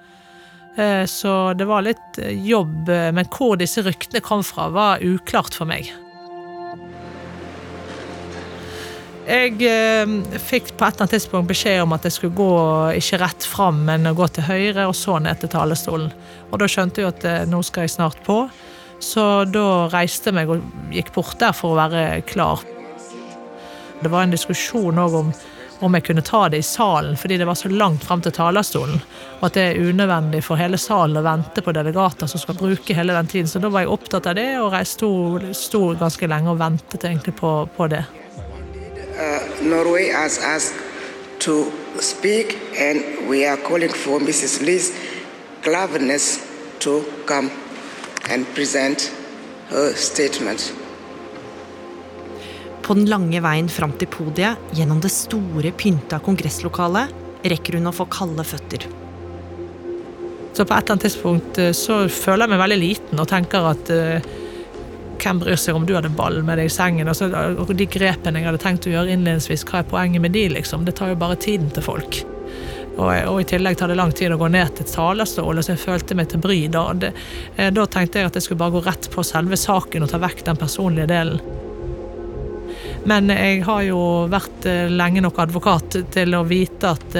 Eh, 0.76 1.04
så 1.04 1.52
det 1.56 1.64
var 1.64 1.84
litt 1.86 2.18
eh, 2.20 2.34
jobb, 2.46 2.88
eh, 2.88 3.12
men 3.16 3.28
hvor 3.32 3.56
disse 3.56 3.80
ryktene 3.84 4.20
kom 4.24 4.44
fra, 4.44 4.68
var 4.68 5.04
uklart 5.04 5.56
for 5.56 5.68
meg. 5.68 5.88
Jeg 9.26 9.56
fikk 10.38 10.68
på 10.78 10.84
et 10.86 10.92
eller 10.92 11.02
annet 11.02 11.12
tidspunkt 11.16 11.48
beskjed 11.50 11.80
om 11.82 11.96
at 11.96 12.04
jeg 12.06 12.14
skulle 12.14 12.38
gå 12.38 12.52
ikke 12.94 13.18
rett 13.18 13.42
fram, 13.42 13.80
men 13.88 14.06
gå 14.14 14.28
til 14.30 14.46
høyre 14.46 14.84
og 14.86 14.94
så 14.94 15.16
ned 15.18 15.40
til 15.42 15.50
talerstolen. 15.50 16.12
Og 16.52 16.60
da 16.62 16.68
skjønte 16.70 17.02
jeg 17.02 17.10
at 17.10 17.50
nå 17.50 17.58
skal 17.66 17.88
jeg 17.88 17.96
snart 17.96 18.20
på, 18.22 18.44
så 19.02 19.42
da 19.50 19.88
reiste 19.90 20.30
jeg 20.30 20.36
meg 20.38 20.52
og 20.54 20.62
gikk 20.94 21.10
bort 21.16 21.42
der 21.42 21.56
for 21.58 21.74
å 21.74 21.80
være 21.80 22.20
klar. 22.30 22.62
Det 23.98 24.12
var 24.14 24.28
en 24.28 24.36
diskusjon 24.36 25.02
òg 25.02 25.18
om 25.24 25.34
om 25.80 25.94
jeg 25.94 26.04
kunne 26.06 26.24
ta 26.24 26.46
det 26.48 26.60
i 26.62 26.66
salen 26.66 27.16
fordi 27.20 27.36
det 27.40 27.46
var 27.48 27.58
så 27.58 27.68
langt 27.68 28.04
frem 28.04 28.22
til 28.24 28.32
talerstolen, 28.32 29.00
og 29.40 29.46
at 29.48 29.56
det 29.56 29.64
er 29.66 29.88
unødvendig 29.90 30.42
for 30.44 30.60
hele 30.60 30.78
salen 30.80 31.20
å 31.20 31.24
vente 31.26 31.62
på 31.62 31.74
delegater 31.76 32.30
som 32.30 32.40
skal 32.40 32.58
bruke 32.58 32.96
hele 32.96 33.16
den 33.16 33.30
tiden. 33.30 33.50
Så 33.50 33.60
da 33.62 33.70
var 33.72 33.84
jeg 33.84 33.92
opptatt 33.92 34.28
av 34.30 34.38
det, 34.38 34.48
og 34.60 34.76
jeg 34.76 34.90
sto, 34.90 35.10
sto 35.52 35.82
ganske 35.98 36.30
lenge 36.30 36.52
og 36.52 36.60
ventet 36.60 37.04
egentlig 37.04 37.36
på, 37.36 37.52
på 37.76 37.88
det. 37.92 38.04
Uh, 39.16 39.40
Norway 39.64 40.10
has 40.12 40.38
asked 40.38 40.76
to 41.40 41.72
speak, 42.00 42.58
and 42.78 43.28
we 43.28 43.46
are 43.46 43.56
for 43.56 44.20
Mrs. 44.20 44.62
Liz 44.62 44.92
Klaveness 45.62 46.44
to 46.80 47.02
come 47.26 47.50
and 48.30 48.46
present 48.54 49.10
her 49.70 49.92
statement. 49.94 50.85
På 52.86 52.94
den 52.94 53.08
lange 53.10 53.40
veien 53.42 53.68
fram 53.72 53.96
til 53.98 54.06
podiet, 54.12 54.60
gjennom 54.78 55.00
det 55.02 55.10
store, 55.10 55.72
pynta 55.74 56.20
kongresslokalet, 56.22 57.10
rekker 57.50 57.80
hun 57.80 57.90
å 57.90 57.94
få 57.94 58.06
kalde 58.10 58.44
føtter. 58.46 58.86
Så 60.54 60.64
på 60.64 60.72
et 60.72 60.86
eller 60.86 60.94
annet 60.94 61.04
tidspunkt 61.04 61.58
eh, 61.60 61.72
så 61.76 62.04
føler 62.08 62.46
jeg 62.46 62.52
meg 62.54 62.62
veldig 62.62 62.78
liten 62.80 63.20
og 63.20 63.26
tenker 63.28 63.66
at 63.68 63.90
uh, 63.92 64.28
hvem 65.20 65.42
bryr 65.42 65.58
seg 65.60 65.76
om 65.76 65.84
du 65.84 65.92
hadde 65.96 66.12
ball 66.16 66.38
med 66.46 66.60
deg 66.60 66.70
i 66.70 66.72
sengen? 66.72 67.10
Altså, 67.10 67.28
og 67.58 67.74
de 67.76 67.88
grepene 67.90 68.40
jeg 68.40 68.48
hadde 68.48 68.62
tenkt 68.62 68.88
å 68.88 68.94
gjøre 68.94 69.12
innledningsvis, 69.12 69.66
hva 69.68 69.82
er 69.82 69.90
poenget 69.90 70.24
med 70.24 70.32
de, 70.36 70.46
liksom? 70.54 70.86
Det 70.86 70.96
tar 70.96 71.12
jo 71.12 71.20
bare 71.20 71.36
tiden 71.42 71.68
til 71.74 71.84
folk. 71.84 72.22
Og, 72.96 73.10
og, 73.10 73.42
i 73.42 73.48
tillegg 73.50 73.76
tar 73.76 73.92
det 73.92 73.98
lang 73.98 74.14
tid 74.16 74.32
å 74.32 74.40
gå 74.40 74.48
ned 74.54 74.72
til 74.78 74.88
talerstolen, 74.88 75.64
så 75.64 75.74
jeg 75.74 75.82
følte 75.82 76.16
meg 76.16 76.30
til 76.32 76.40
bry. 76.40 76.62
Da, 76.72 76.86
det, 76.96 77.12
eh, 77.58 77.68
da 77.74 77.84
tenkte 77.90 78.22
jeg 78.22 78.30
at 78.30 78.38
jeg 78.38 78.46
skulle 78.46 78.62
bare 78.62 78.78
gå 78.78 78.86
rett 78.86 79.10
på 79.12 79.26
selve 79.26 79.58
saken 79.60 80.06
og 80.06 80.12
ta 80.14 80.22
vekk 80.22 80.46
den 80.46 80.60
personlige 80.62 81.10
delen. 81.12 81.42
Men 83.06 83.30
jeg 83.30 83.62
har 83.66 83.84
jo 83.86 84.00
vært 84.30 84.66
lenge 84.90 85.22
nok 85.22 85.38
advokat 85.44 86.00
til 86.14 86.34
å 86.34 86.44
vite 86.48 86.90
at 86.90 87.18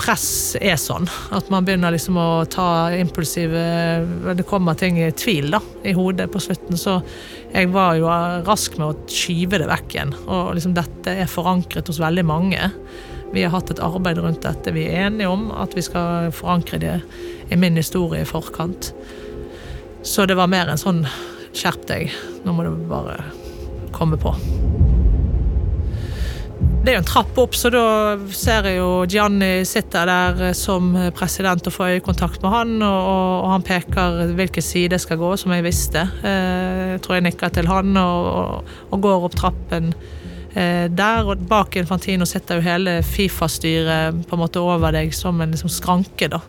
press 0.00 0.56
er 0.60 0.78
sånn. 0.80 1.06
At 1.34 1.50
man 1.52 1.66
begynner 1.66 1.92
liksom 1.92 2.18
å 2.20 2.44
ta 2.50 2.90
impulsive 2.96 4.34
Det 4.36 4.46
kommer 4.48 4.78
ting 4.78 4.98
i 5.00 5.10
tvil 5.12 5.50
da, 5.54 5.60
i 5.84 5.94
hodet 5.96 6.30
på 6.32 6.40
slutten. 6.42 6.78
Så 6.80 6.98
jeg 7.52 7.70
var 7.74 7.98
jo 7.98 8.10
rask 8.46 8.78
med 8.80 8.88
å 8.88 9.10
skyve 9.10 9.60
det 9.60 9.68
vekk 9.70 9.96
igjen. 9.96 10.14
Og 10.26 10.54
liksom 10.56 10.76
dette 10.78 11.16
er 11.22 11.30
forankret 11.30 11.90
hos 11.90 12.00
veldig 12.02 12.26
mange. 12.26 12.70
Vi 13.30 13.44
har 13.44 13.54
hatt 13.54 13.70
et 13.70 13.82
arbeid 13.84 14.18
rundt 14.18 14.42
dette. 14.46 14.74
Vi 14.74 14.88
er 14.88 15.06
enige 15.08 15.30
om 15.30 15.50
at 15.54 15.76
vi 15.76 15.84
skal 15.86 16.32
forankre 16.34 16.80
det 16.82 16.96
i 17.50 17.58
min 17.60 17.78
historie 17.78 18.24
i 18.24 18.28
forkant. 18.28 18.92
Så 20.06 20.26
det 20.26 20.38
var 20.38 20.50
mer 20.50 20.70
en 20.70 20.80
sånn 20.80 21.04
skjerp 21.54 21.84
deg, 21.90 22.10
nå 22.46 22.54
må 22.54 22.64
du 22.64 22.72
bare 22.88 23.18
komme 23.94 24.20
på. 24.20 24.34
Det 26.80 26.94
er 26.94 26.94
jo 26.96 27.00
en 27.02 27.08
trapp 27.08 27.38
opp, 27.42 27.56
så 27.56 27.68
da 27.72 27.82
ser 28.32 28.64
jeg 28.70 28.78
jo 28.78 29.04
Gianni 29.04 29.66
sitter 29.68 30.08
der 30.08 30.38
eh, 30.46 30.54
som 30.56 30.94
president 31.16 31.68
og 31.68 31.74
får 31.74 31.98
øyekontakt 31.98 32.40
med 32.40 32.54
han, 32.54 32.72
og, 32.80 33.02
og, 33.10 33.48
han 33.52 33.66
peker 33.68 34.32
hvilken 34.38 34.64
side 34.64 34.96
jeg 34.96 35.04
skal 35.04 35.20
gå, 35.20 35.34
som 35.40 35.52
jeg 35.52 35.66
visste. 35.66 36.06
Eh, 36.24 36.94
jeg 36.94 37.02
tror 37.04 37.18
jeg 37.18 37.26
nikker 37.28 37.52
til 37.52 37.68
han 37.68 37.92
og, 38.00 38.72
og 38.88 39.04
går 39.04 39.28
opp 39.28 39.36
trappen 39.36 39.92
eh, 40.56 40.88
der. 40.88 41.28
Og 41.28 41.44
bak 41.52 41.76
Infantino 41.76 42.24
sitter 42.28 42.56
jo 42.62 42.64
hele 42.64 42.98
Fifa-styret 43.04 44.24
på 44.24 44.38
en 44.38 44.44
måte 44.46 44.64
over 44.64 44.96
deg 44.96 45.12
som 45.16 45.36
en 45.44 45.52
liksom 45.52 45.72
skranke, 45.72 46.30
da. 46.32 46.40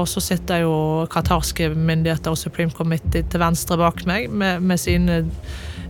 Og 0.00 0.06
så 0.08 0.24
sitter 0.24 0.64
jo 0.64 0.74
qatarske 1.12 1.68
myndigheter 1.76 2.32
og 2.32 2.40
Supreme 2.40 2.72
Committee 2.72 3.28
til 3.28 3.44
venstre 3.44 3.76
bak 3.78 4.06
meg 4.08 4.32
med, 4.32 4.64
med 4.64 4.80
sine 4.80 5.26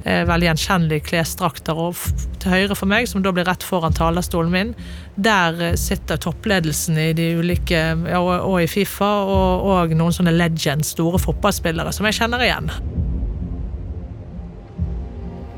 veldig 0.04 0.48
gjenkjennelige 0.48 1.04
klesdrakter. 1.10 1.76
Og 1.78 1.98
til 2.40 2.54
høyre 2.54 2.76
for 2.78 2.90
meg, 2.90 3.08
som 3.10 3.24
da 3.24 3.32
blir 3.34 3.46
rett 3.48 3.64
foran 3.66 3.96
talerstolen 3.96 4.52
min, 4.52 4.72
der 5.20 5.60
eh, 5.60 5.76
sitter 5.80 6.20
toppledelsen 6.20 6.98
i 7.00 7.10
de 7.16 7.32
ulike, 7.40 7.82
og, 8.16 8.30
og 8.46 8.56
i 8.62 8.68
Fifa, 8.70 9.10
og, 9.28 9.66
og 9.68 9.94
noen 9.96 10.16
sånne 10.16 10.34
legends, 10.36 10.94
store 10.96 11.20
fotballspillere, 11.20 11.92
som 11.92 12.08
jeg 12.08 12.20
kjenner 12.20 12.46
igjen. 12.46 12.72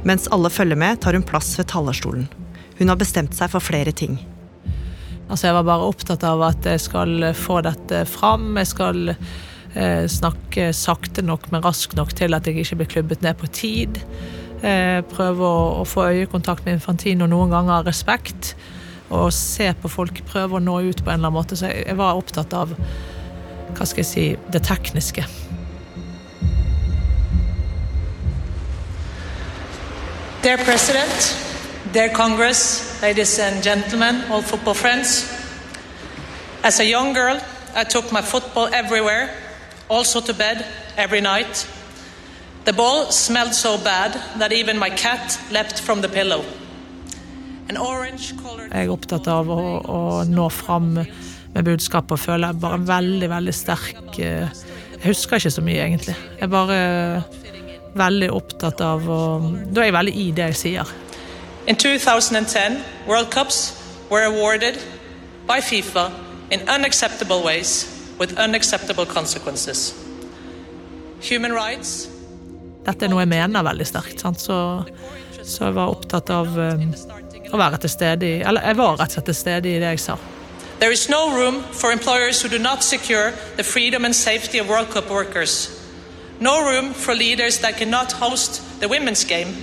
Mens 0.09 0.27
alle 0.35 0.51
følger 0.51 0.79
med, 0.79 0.99
tar 1.03 1.15
hun 1.15 1.27
plass 1.27 1.55
ved 1.61 1.71
talerstolen. 1.71 2.27
Hun 2.81 2.91
har 2.91 2.99
bestemt 2.99 3.37
seg 3.39 3.53
for 3.53 3.63
flere 3.63 3.95
ting. 3.95 4.19
Altså, 5.29 5.47
jeg 5.47 5.55
var 5.61 5.69
bare 5.69 5.87
opptatt 5.87 6.25
av 6.27 6.43
at 6.45 6.67
jeg 6.67 6.83
skal 6.83 7.31
få 7.39 7.61
dette 7.65 8.03
fram. 8.11 8.51
Jeg 8.59 8.73
skal 8.73 9.13
Eh, 9.13 9.52
snakke 9.73 10.67
sakte 10.77 11.23
nok, 11.25 11.47
men 11.53 11.63
raskt 11.65 11.97
nok 11.97 12.11
til 12.19 12.37
at 12.37 12.47
jeg 12.47 12.61
ikke 12.61 12.77
blir 12.83 12.91
klubbet 12.97 13.23
ned 13.25 13.39
på 13.41 13.49
tid. 13.49 14.01
Eh, 14.63 15.01
prøve 15.11 15.43
å, 15.43 15.85
få 15.89 16.05
øyekontakt 16.15 16.63
med 16.65 16.79
Infantino 16.79 17.27
noen 17.27 17.51
ganger 17.51 17.81
av 17.81 17.89
respekt. 17.91 18.55
Og 19.11 19.33
se 19.35 19.73
på 19.75 19.91
folk, 19.91 20.23
prøve 20.29 20.57
å 20.57 20.63
nå 20.63 20.79
ut 20.87 21.03
på 21.03 21.11
en 21.11 21.19
eller 21.19 21.33
annen 21.33 21.35
måte. 21.35 21.59
Så 21.59 21.73
jeg 21.73 21.97
var 21.99 22.19
opptatt 22.19 22.55
av 22.55 22.71
hva 23.73 23.89
skal 23.89 24.05
jeg 24.05 24.11
si, 24.11 24.27
det 24.55 24.63
tekniske. 24.69 25.25
Dear 30.43 30.63
President, 30.63 31.29
dear 31.93 32.11
Congress, 32.15 33.01
ladies 33.03 33.39
and 33.39 33.63
gentlemen, 33.63 34.23
all 34.31 34.43
football 34.43 34.75
friends. 34.75 35.27
As 36.63 36.81
a 36.81 36.85
young 36.85 37.15
girl, 37.15 37.39
I 37.75 37.85
took 37.85 38.13
my 38.13 38.23
football 38.23 38.69
everywhere 38.73 39.31
also 39.93 40.21
to 40.21 40.33
bed 40.33 40.65
every 40.97 41.21
night. 41.21 41.67
The 42.65 42.73
ball 42.73 43.11
smelled 43.11 43.55
so 43.55 43.77
bad 43.79 44.13
that 44.39 44.53
even 44.53 44.79
my 44.79 44.91
cat 44.91 45.39
leapt 45.51 45.81
from 45.81 46.01
the 46.01 46.09
pillow. 46.09 46.45
Jeg 47.73 48.85
er 48.85 48.91
opptatt 48.93 49.29
av 49.33 49.49
å, 49.49 49.61
å 49.81 50.01
nå 50.29 50.49
fram 50.53 50.91
med 50.99 51.65
budskapet 51.65 52.17
og 52.17 52.21
føler 52.21 52.51
jeg 52.51 52.61
bare 52.61 52.81
veldig, 52.89 53.29
veldig 53.33 53.55
sterk 53.55 54.19
eh, 54.21 54.51
Jeg 54.93 55.03
husker 55.07 55.41
ikke 55.41 55.53
så 55.55 55.65
mye, 55.65 55.79
egentlig. 55.81 56.17
Jeg 56.37 56.47
er 56.47 56.53
bare 56.53 56.79
veldig 57.97 58.29
opptatt 58.33 58.83
av 58.85 59.09
å 59.09 59.21
Da 59.73 59.83
er 59.83 59.91
jeg 59.91 59.97
veldig 59.97 60.15
i 60.21 60.27
det 60.37 60.51
jeg 60.53 60.61
sier. 60.61 60.93
In 61.67 61.79
2010, 61.79 62.79
World 63.09 63.31
Cups 63.31 63.73
were 64.11 64.27
awarded 64.29 64.79
by 65.49 65.61
FIFA 65.61 66.11
in 66.51 66.61
unacceptable 66.69 67.43
ways 67.43 67.92
with 68.19 68.39
unacceptable 68.39 69.07
consequences. 69.07 69.95
Human 71.21 71.53
rights 71.53 72.09
Dette 72.83 73.07
er 73.07 73.13
noe 73.13 73.23
jeg 73.23 73.31
mener 73.31 73.63
veldig 73.63 73.87
sterkt, 73.87 74.25
så, 74.43 74.57
så, 75.43 75.65
jeg 75.69 75.75
var 75.77 75.93
opptatt 75.93 76.31
av 76.35 76.49
um, 76.51 76.89
å 77.53 77.61
være 77.61 77.79
til 77.85 77.93
stede 77.93 78.27
i 78.27 78.41
Eller 78.43 78.65
jeg 78.67 78.79
var 78.81 78.97
rett 78.99 79.13
og 79.13 79.19
slett 79.21 79.29
til 79.31 79.39
stede 79.39 79.71
i 79.71 79.79
det 79.79 79.93
jeg 79.95 80.03
sa. 80.03 80.17
There 80.81 80.91
is 80.91 81.09
no 81.09 81.31
room 81.31 81.63
for 81.71 81.93
employers 81.93 82.43
who 82.43 82.49
do 82.51 82.59
not 82.59 82.83
secure 82.83 83.31
the 83.57 83.63
freedom 83.63 84.05
and 84.05 84.17
safety 84.17 84.59
of 84.59 84.69
World 84.69 84.91
Cup 84.91 85.11
workers. 85.11 85.71
No 86.41 86.59
room 86.67 86.93
for 86.93 87.15
leaders 87.15 87.59
that 87.59 87.77
cannot 87.77 88.11
host 88.19 88.61
the 88.81 88.89
women's 88.89 89.23
game. 89.23 89.55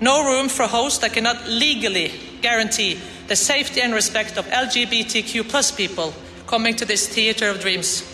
No 0.00 0.24
room 0.24 0.48
for 0.48 0.66
hosts 0.66 1.00
that 1.00 1.12
cannot 1.12 1.46
legally 1.46 2.10
guarantee 2.40 2.98
the 3.28 3.36
safety 3.36 3.82
and 3.82 3.92
respect 3.92 4.38
of 4.38 4.46
LGBTQ 4.46 5.46
plus 5.50 5.70
people 5.70 6.14
coming 6.50 6.76
to 6.76 6.84
this 6.84 7.08
theater 7.08 7.50
of 7.50 7.60
dreams. 7.62 8.04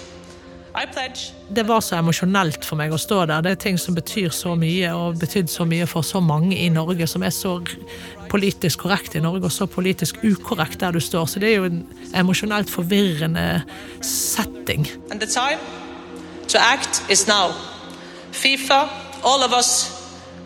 I 0.75 0.87
pledge. 0.93 1.33
Det 1.49 1.69
var 1.69 1.81
så 1.81 1.97
emosjonelt 1.97 2.64
for 2.64 2.76
meg 2.76 2.93
å 2.93 2.99
stå 3.00 3.23
der. 3.31 3.40
Det 3.40 3.52
er 3.55 3.61
ting 3.62 3.78
som 3.81 3.97
betyr 3.97 4.28
så 4.35 4.52
mye, 4.61 4.90
og 4.93 5.16
betydde 5.23 5.49
så 5.49 5.64
mye 5.64 5.87
for 5.88 6.05
så 6.05 6.21
mange 6.21 6.59
i 6.59 6.69
Norge, 6.69 7.07
som 7.09 7.25
er 7.25 7.33
så 7.33 7.55
politisk 8.28 8.85
korrekt 8.85 9.16
i 9.16 9.23
Norge, 9.25 9.47
og 9.49 9.52
så 9.52 9.66
politisk 9.66 10.21
ukorrekt 10.21 10.81
der 10.81 10.93
du 10.93 11.00
står. 11.00 11.26
Så 11.33 11.40
det 11.40 11.52
er 11.52 11.57
jo 11.57 11.71
en 11.71 11.81
emosjonelt 12.14 12.71
forvirrende 12.71 13.62
setting. 14.02 14.85
And 15.11 15.21
the 15.21 15.26
time 15.26 15.61
to 16.49 16.59
act 16.61 17.02
is 17.09 17.26
now. 17.26 17.57
FIFA, 18.33 18.85
all 19.25 19.43
of 19.49 19.57
us 19.57 19.90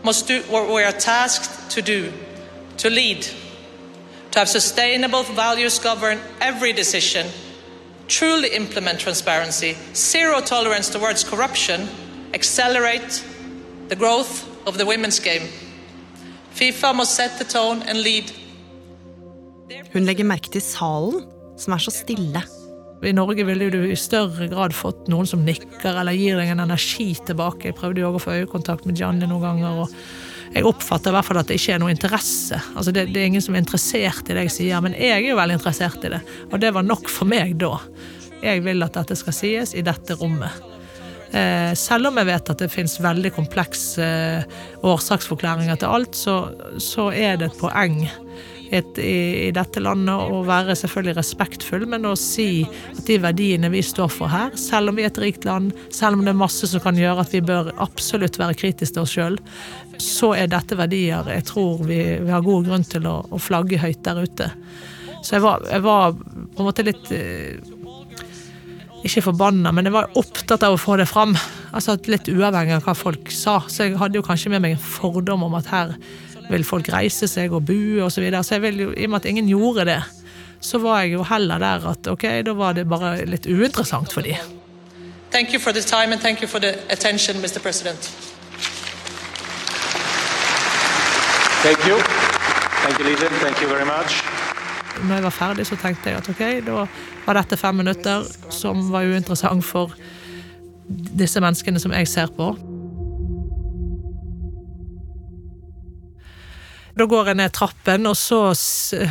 must 0.04 0.28
do 0.28 0.38
what 0.48 0.68
we 0.70 0.84
are 0.84 0.92
tasked 0.92 1.50
to 1.70 1.80
do, 1.82 2.12
to 2.78 2.88
lead, 2.88 3.22
to 4.30 4.38
have 4.38 4.48
sustainable 4.48 5.24
values 5.34 5.80
govern 5.80 6.18
every 6.40 6.72
decision 6.72 7.26
truly 8.10 8.48
implement 8.56 8.98
transparency, 8.98 9.76
zero 9.94 10.40
tolerance 10.40 10.90
towards 10.90 11.24
corruption, 11.24 11.88
accelerate 12.34 13.22
the 13.88 13.96
growth 13.96 14.46
of 14.66 14.78
the 14.78 14.84
women's 14.84 15.20
game. 15.20 15.46
FIFA 16.54 16.96
must 16.96 17.14
set 17.14 17.38
the 17.38 17.44
tone 17.44 17.82
and 17.88 18.02
lead. 18.02 18.32
Hun 19.92 20.04
legger 20.04 20.24
merke 20.24 20.50
til 20.50 20.62
salen, 20.62 21.22
som 21.58 21.72
er 21.72 21.78
så 21.78 21.90
stille. 21.94 22.42
I 23.02 23.12
Norge 23.16 23.46
ville 23.46 23.70
du 23.72 23.80
i 23.88 23.96
større 23.96 24.48
grad 24.50 24.74
fått 24.76 25.06
noen 25.08 25.26
som 25.26 25.44
nikker 25.46 25.94
eller 26.02 26.12
gir 26.12 26.36
deg 26.36 26.50
en 26.52 26.66
energi 26.66 27.14
tilbake. 27.26 27.70
Jeg 27.70 27.78
prøvde 27.78 28.02
jo 28.02 28.10
å 28.12 28.20
få 28.20 28.42
øyekontakt 28.42 28.84
med 28.86 28.98
Gianni 29.00 29.30
noen 29.30 29.46
ganger. 29.46 29.86
og 29.86 29.94
jeg 30.50 30.66
oppfatter 30.66 31.12
i 31.12 31.14
hvert 31.14 31.28
fall 31.28 31.38
at 31.38 31.50
det 31.50 31.60
ikke 31.60 31.76
er 31.76 31.82
noe 31.82 31.92
interesse. 31.92 32.58
Altså 32.74 32.94
det, 32.94 33.06
det, 33.14 33.20
er 33.20 33.28
ingen 33.30 33.44
som 33.44 33.54
er 33.54 33.62
interessert 33.62 34.26
i 34.26 34.34
det 34.34 34.48
jeg 34.48 34.56
sier, 34.56 34.82
men 34.82 34.96
jeg 34.98 35.20
er 35.20 35.28
jo 35.28 35.38
veldig 35.38 35.60
interessert 35.60 36.02
i 36.06 36.10
det. 36.16 36.20
Og 36.50 36.58
det 36.62 36.72
var 36.74 36.86
nok 36.86 37.10
for 37.12 37.30
meg 37.30 37.54
da. 37.60 37.76
Jeg 38.42 38.64
vil 38.64 38.82
at 38.82 38.96
dette 38.98 39.18
skal 39.20 39.36
sies 39.36 39.76
i 39.78 39.84
dette 39.86 40.16
rommet. 40.18 40.66
Eh, 41.30 41.70
selv 41.78 42.10
om 42.10 42.18
jeg 42.18 42.26
vet 42.26 42.50
at 42.50 42.62
det 42.64 42.70
finnes 42.72 42.96
veldig 42.98 43.30
komplekse 43.36 44.02
eh, 44.02 44.56
årsaksforklaringer 44.82 45.78
til 45.78 45.94
alt, 45.94 46.18
så, 46.18 46.40
så, 46.82 47.12
er 47.14 47.38
det 47.38 47.52
et 47.52 47.60
poeng 47.60 48.00
et, 48.70 48.98
i, 49.02 49.48
i 49.48 49.50
dette 49.54 49.82
landet 49.82 50.30
og 50.30 50.46
være 50.48 50.76
selvfølgelig 50.78 51.16
respektfull, 51.18 51.86
men 51.90 52.06
å 52.06 52.14
si 52.18 52.62
at 52.92 53.02
de 53.08 53.18
verdiene 53.22 53.70
vi 53.72 53.82
står 53.84 54.12
for 54.14 54.30
her, 54.30 54.54
selv 54.60 54.92
om 54.92 54.98
vi 54.98 55.06
er 55.06 55.10
et 55.10 55.22
rikt 55.22 55.46
land, 55.48 55.72
selv 55.94 56.18
om 56.18 56.24
det 56.24 56.34
er 56.34 56.42
masse 56.42 56.70
som 56.70 56.82
kan 56.84 56.98
gjøre 56.98 57.24
at 57.24 57.34
vi 57.34 57.42
bør 57.44 57.72
absolutt 57.82 58.38
være 58.40 58.58
kritiske 58.60 58.96
til 58.96 59.02
oss 59.02 59.16
sjøl, 59.16 59.40
så 60.00 60.32
er 60.38 60.48
dette 60.50 60.78
verdier 60.78 61.28
jeg 61.34 61.44
tror 61.50 61.82
vi, 61.84 62.00
vi 62.22 62.32
har 62.32 62.46
god 62.46 62.70
grunn 62.70 62.86
til 62.86 63.10
å, 63.10 63.18
å, 63.28 63.42
flagge 63.42 63.80
høyt 63.82 64.00
der 64.06 64.22
ute. 64.22 64.48
Så 65.20 65.36
jeg 65.36 65.44
var, 65.44 65.66
jeg 65.68 65.84
var 65.84 66.14
på 66.16 66.62
en 66.62 66.68
måte 66.70 66.86
litt 66.86 67.10
eh, 67.12 67.60
ikke 69.04 69.24
forbanna, 69.30 69.72
men 69.72 69.88
jeg 69.88 69.94
var 69.94 70.10
opptatt 70.20 70.64
av 70.66 70.76
å 70.76 70.80
få 70.80 70.98
det 71.00 71.08
fram. 71.08 71.34
Altså 71.76 71.96
Litt 72.10 72.28
uavhengig 72.28 72.76
av 72.76 72.84
hva 72.84 72.94
folk 72.96 73.30
sa. 73.32 73.60
Så 73.68 73.86
jeg 73.86 74.00
hadde 74.00 74.20
jo 74.20 74.24
kanskje 74.26 74.52
med 74.52 74.64
meg 74.64 74.76
en 74.76 74.82
fordom 74.82 75.46
om 75.46 75.56
at 75.56 75.70
her 75.72 75.94
vil 76.50 76.64
folk 76.66 76.88
reise 76.92 77.28
seg 77.30 77.52
og 77.54 77.66
bue 77.68 78.02
osv. 78.02 78.14
Så, 78.14 78.24
videre. 78.24 78.44
så 78.44 78.56
jeg 78.56 78.62
vil 78.68 78.80
jo, 78.86 78.88
i 78.96 79.06
og 79.06 79.14
med 79.14 79.22
at 79.22 79.28
ingen 79.30 79.48
gjorde 79.48 79.86
det, 79.88 80.00
så 80.60 80.78
var 80.78 81.02
jeg 81.02 81.14
jo 81.14 81.24
heller 81.24 81.58
der 81.58 81.86
at 81.92 82.08
ok, 82.10 82.26
da 82.46 82.52
var 82.56 82.74
det 82.76 82.88
bare 82.88 83.24
litt 83.24 83.46
uinteressant 83.46 84.12
for 84.12 84.26
de. 84.26 84.36
Thank 85.30 85.54
you 85.54 85.60
for 85.60 85.72
the 85.72 85.80
time 85.80 86.12
and 86.12 86.20
thank 86.20 86.42
you 86.42 86.48
for 86.48 86.58
the 86.58 86.74
attention, 86.90 87.40
Mr. 87.40 87.60
President. 87.62 88.10
Thank 91.62 91.86
you. 91.86 91.96
Thank 92.82 92.98
you, 92.98 93.04
Lise. 93.04 93.28
Thank 93.40 93.62
you 93.62 93.68
very 93.68 93.84
much. 93.84 94.24
Når 95.08 95.14
jeg 95.14 95.22
var 95.22 95.30
ferdig, 95.30 95.66
så 95.66 95.76
tenkte 95.76 96.10
jeg 96.10 96.16
at 96.18 96.28
ok, 96.28 96.66
da 96.66 96.86
var 97.26 97.36
dette 97.38 97.56
fem 97.56 97.74
minutter 97.74 98.24
som 98.50 98.92
var 98.92 99.04
uinteressant 99.04 99.64
for 99.64 99.92
disse 101.18 101.40
menneskene 101.40 101.80
som 101.80 101.92
jeg 101.92 102.08
ser 102.08 102.32
på. 102.36 102.54
Da 106.98 107.06
går 107.06 107.30
jeg 107.30 107.38
ned 107.38 107.52
trappen, 107.54 108.06
og 108.10 108.16
så 108.18 108.40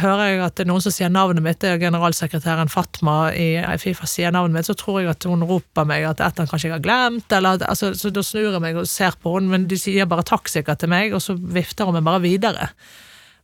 hører 0.01 0.23
jeg 0.25 0.39
at 0.43 0.55
det 0.57 0.65
er 0.65 0.69
noen 0.71 0.83
som 0.83 0.93
sier 0.93 1.11
navnet 1.13 1.43
mitt. 1.45 1.59
Det 1.61 1.71
er 1.71 1.81
generalsekretæren 1.81 2.71
Fatma 2.71 3.31
i 3.31 3.53
Fifa 3.79 4.07
sier 4.09 4.33
navnet 4.35 4.57
mitt. 4.57 4.67
Så 4.67 4.75
tror 4.79 4.99
jeg 4.99 5.13
at 5.13 5.27
hun 5.29 5.45
roper 5.47 5.87
meg 5.87 6.07
at 6.09 6.23
et 6.25 6.41
kanskje 6.43 6.67
jeg 6.67 6.75
har 6.75 6.83
glemt. 6.83 7.31
Eller, 7.35 7.61
altså, 7.69 7.93
så 7.95 8.11
da 8.13 8.23
snur 8.25 8.51
jeg 8.51 8.63
meg 8.63 8.79
og 8.79 8.89
ser 8.89 9.15
på 9.21 9.37
henne, 9.37 9.53
men 9.53 9.69
de 9.71 9.79
sier 9.79 10.09
bare 10.09 10.27
takk 10.27 10.51
sikkert 10.51 10.83
til 10.83 10.91
meg, 10.91 11.15
og 11.15 11.23
så 11.23 11.37
vifter 11.39 11.87
hun 11.87 11.97
meg 11.97 12.07
bare 12.09 12.23
videre. 12.25 12.69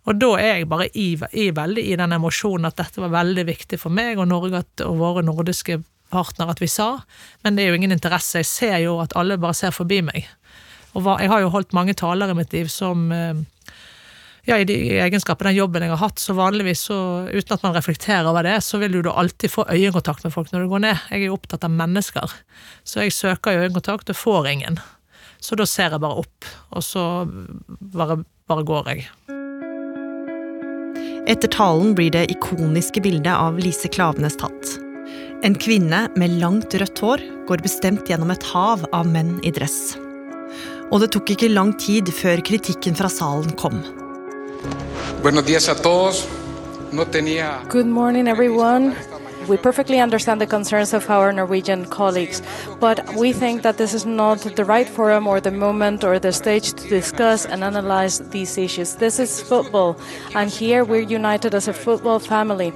Og 0.06 0.20
da 0.22 0.36
er 0.38 0.60
jeg 0.60 0.70
bare 0.70 0.92
i, 0.94 1.08
i, 1.34 1.50
veldig 1.56 1.82
i 1.82 1.98
den 1.98 2.14
emosjonen 2.14 2.70
at 2.70 2.78
dette 2.78 3.02
var 3.02 3.14
veldig 3.16 3.48
viktig 3.48 3.80
for 3.82 3.94
meg 3.94 4.20
og 4.22 4.30
Norge 4.30 4.62
og 4.86 5.00
våre 5.00 5.24
nordiske 5.26 5.80
partnere 6.14 6.54
at 6.54 6.62
vi 6.62 6.70
sa, 6.70 7.00
men 7.44 7.56
det 7.56 7.64
er 7.64 7.72
jo 7.72 7.80
ingen 7.80 7.96
interesse. 7.96 8.44
Jeg 8.44 8.52
ser 8.52 8.78
jo 8.84 9.00
at 9.02 9.16
alle 9.18 9.40
bare 9.42 9.58
ser 9.58 9.74
forbi 9.74 10.04
meg. 10.06 10.28
Og 10.96 11.08
jeg 11.20 11.32
har 11.32 11.42
jo 11.42 11.52
holdt 11.52 11.74
mange 11.76 11.96
taler 11.98 12.32
i 12.32 12.38
mitt 12.38 12.54
liv 12.56 12.70
som 12.72 13.10
eh, 13.12 13.42
ja, 14.46 14.58
i 14.62 14.66
de 14.70 14.76
egenskapene 15.02 15.50
den 15.50 15.60
jobben 15.60 15.86
jeg 15.86 15.90
har 15.90 16.02
hatt, 16.04 16.22
så 16.22 16.36
vanligvis 16.38 16.86
så, 16.90 16.98
uten 17.32 17.56
at 17.56 17.64
man 17.66 17.74
reflekterer 17.74 18.28
over 18.30 18.46
det, 18.46 18.60
så 18.62 18.78
vil 18.82 18.94
du 18.94 19.02
da 19.08 19.16
alltid 19.18 19.52
få 19.52 19.66
øyekontakt 19.72 20.26
med 20.26 20.36
folk 20.36 20.52
når 20.54 20.66
du 20.66 20.74
går 20.74 20.84
ned. 20.86 21.08
Jeg 21.10 21.24
er 21.24 21.26
jo 21.32 21.38
opptatt 21.40 21.66
av 21.66 21.74
mennesker, 21.74 22.36
så 22.86 23.06
jeg 23.06 23.16
søker 23.18 23.64
øyekontakt 23.66 24.14
og 24.14 24.20
får 24.20 24.52
ingen. 24.54 24.78
Så 25.42 25.58
da 25.58 25.66
ser 25.70 25.94
jeg 25.94 26.02
bare 26.02 26.22
opp, 26.22 26.50
og 26.78 26.86
så 26.86 27.26
bare, 27.26 28.22
bare 28.50 28.68
går 28.70 28.94
jeg. 28.94 29.10
Etter 31.26 31.50
talen 31.50 31.96
blir 31.98 32.14
det 32.14 32.28
ikoniske 32.30 33.02
bildet 33.02 33.34
av 33.34 33.58
Lise 33.58 33.90
Klavenes 33.90 34.38
tatt. 34.38 34.78
En 35.46 35.58
kvinne 35.58 36.06
med 36.22 36.38
langt 36.38 36.78
rødt 36.78 37.02
hår 37.02 37.22
går 37.50 37.66
bestemt 37.66 38.10
gjennom 38.10 38.30
et 38.34 38.46
hav 38.54 38.86
av 38.94 39.10
menn 39.10 39.40
i 39.42 39.54
dress. 39.54 39.98
Og 40.94 41.02
det 41.02 41.12
tok 41.18 41.34
ikke 41.34 41.50
lang 41.50 41.74
tid 41.82 42.14
før 42.14 42.46
kritikken 42.46 42.98
fra 42.98 43.10
salen 43.10 43.54
kom. 43.58 43.82
Buenos 45.26 45.44
días 45.44 45.68
a 45.70 45.76
todos. 45.76 46.28
No 46.92 47.08
tenía... 47.08 47.64
Good 47.68 47.88
morning, 47.88 48.28
everyone. 48.28 48.96
We 49.48 49.58
perfectly 49.58 50.00
understand 50.00 50.40
the 50.40 50.46
concerns 50.46 50.94
of 50.94 51.10
our 51.10 51.34
Norwegian 51.34 51.86
colleagues, 51.86 52.44
but 52.80 53.04
we 53.16 53.34
think 53.34 53.64
that 53.64 53.76
this 53.80 53.96
is 53.96 54.06
not 54.06 54.38
the 54.56 54.64
right 54.64 54.88
forum 54.88 55.26
or 55.26 55.42
the 55.42 55.50
moment 55.50 56.04
or 56.04 56.20
the 56.20 56.32
stage 56.32 56.74
to 56.74 56.88
discuss 56.88 57.44
and 57.48 57.64
analyze 57.64 58.20
these 58.30 58.56
issues. 58.56 58.98
This 58.98 59.18
is 59.18 59.42
football, 59.42 59.98
and 60.36 60.52
here 60.52 60.84
we're 60.84 61.02
united 61.02 61.56
as 61.56 61.68
a 61.68 61.74
football 61.74 62.20
family. 62.20 62.72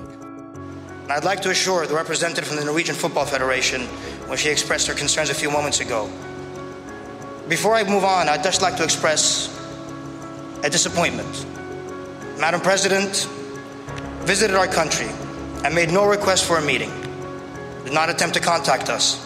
I'd 1.07 1.23
like 1.23 1.43
to 1.43 1.51
assure 1.51 1.85
the 1.85 1.93
representative 1.93 2.47
from 2.47 2.57
the 2.57 2.65
Norwegian 2.65 2.95
Football 2.95 3.25
Federation 3.25 3.81
when 4.25 4.39
she 4.39 4.49
expressed 4.49 4.87
her 4.87 4.95
concerns 4.95 5.29
a 5.29 5.35
few 5.35 5.51
moments 5.51 5.81
ago. 5.81 6.09
Before 7.47 7.75
I 7.75 7.83
move 7.83 8.03
on, 8.03 8.27
I'd 8.27 8.41
just 8.41 8.63
like 8.63 8.75
to 8.77 8.83
express 8.83 9.55
a 10.63 10.69
disappointment. 10.71 11.45
Madam 12.39 12.61
President 12.61 13.27
visited 14.23 14.55
our 14.55 14.67
country 14.67 15.09
and 15.65 15.75
made 15.75 15.91
no 15.91 16.05
request 16.07 16.45
for 16.45 16.57
a 16.57 16.61
meeting, 16.61 16.91
did 17.83 17.93
not 17.93 18.09
attempt 18.09 18.33
to 18.33 18.39
contact 18.39 18.89
us, 18.89 19.19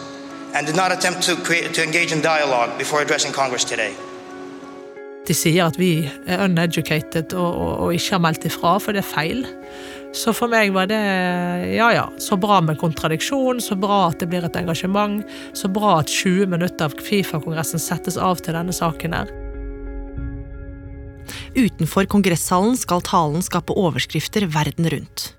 and 0.54 0.66
did 0.66 0.74
not 0.74 0.90
attempt 0.90 1.22
to, 1.22 1.36
create, 1.36 1.72
to 1.74 1.84
engage 1.84 2.10
in 2.10 2.20
dialogue 2.20 2.76
before 2.76 3.02
addressing 3.02 3.32
Congress 3.32 3.64
today. 3.64 3.94
De 5.26 5.32
sier 5.34 5.70
at 5.70 5.78
vi 5.78 6.10
er 6.26 6.42
uneducated 6.44 7.32
og, 7.32 7.54
og, 7.54 7.78
og 7.84 7.94
ikke 7.94 8.16
har 8.16 8.24
meldt 8.26 8.48
ifra, 8.50 8.74
for 8.82 8.92
det 8.92 9.04
er 9.04 9.08
feil. 9.08 9.46
Så 10.14 10.34
for 10.34 10.50
meg 10.50 10.74
var 10.74 10.90
det 10.90 10.98
ja 11.70 11.92
ja, 11.94 12.08
så 12.18 12.34
bra 12.36 12.58
med 12.66 12.82
kontradiksjon, 12.82 13.62
så 13.62 13.78
bra 13.78 14.08
at 14.08 14.18
det 14.20 14.28
blir 14.34 14.42
et 14.42 14.58
engasjement, 14.58 15.22
så 15.54 15.70
bra 15.70 16.00
at 16.02 16.10
20 16.10 16.50
minutter 16.50 16.90
av 16.90 16.98
Fifa-kongressen 16.98 17.78
settes 17.78 18.18
av 18.18 18.42
til 18.42 18.58
denne 18.58 18.74
saken 18.74 19.14
her. 19.14 19.32
Utenfor 21.54 22.08
kongresshallen 22.10 22.76
skal 22.76 23.02
talen 23.04 23.42
skape 23.42 23.74
overskrifter 23.76 24.46
verden 24.46 24.90
rundt. 24.92 25.34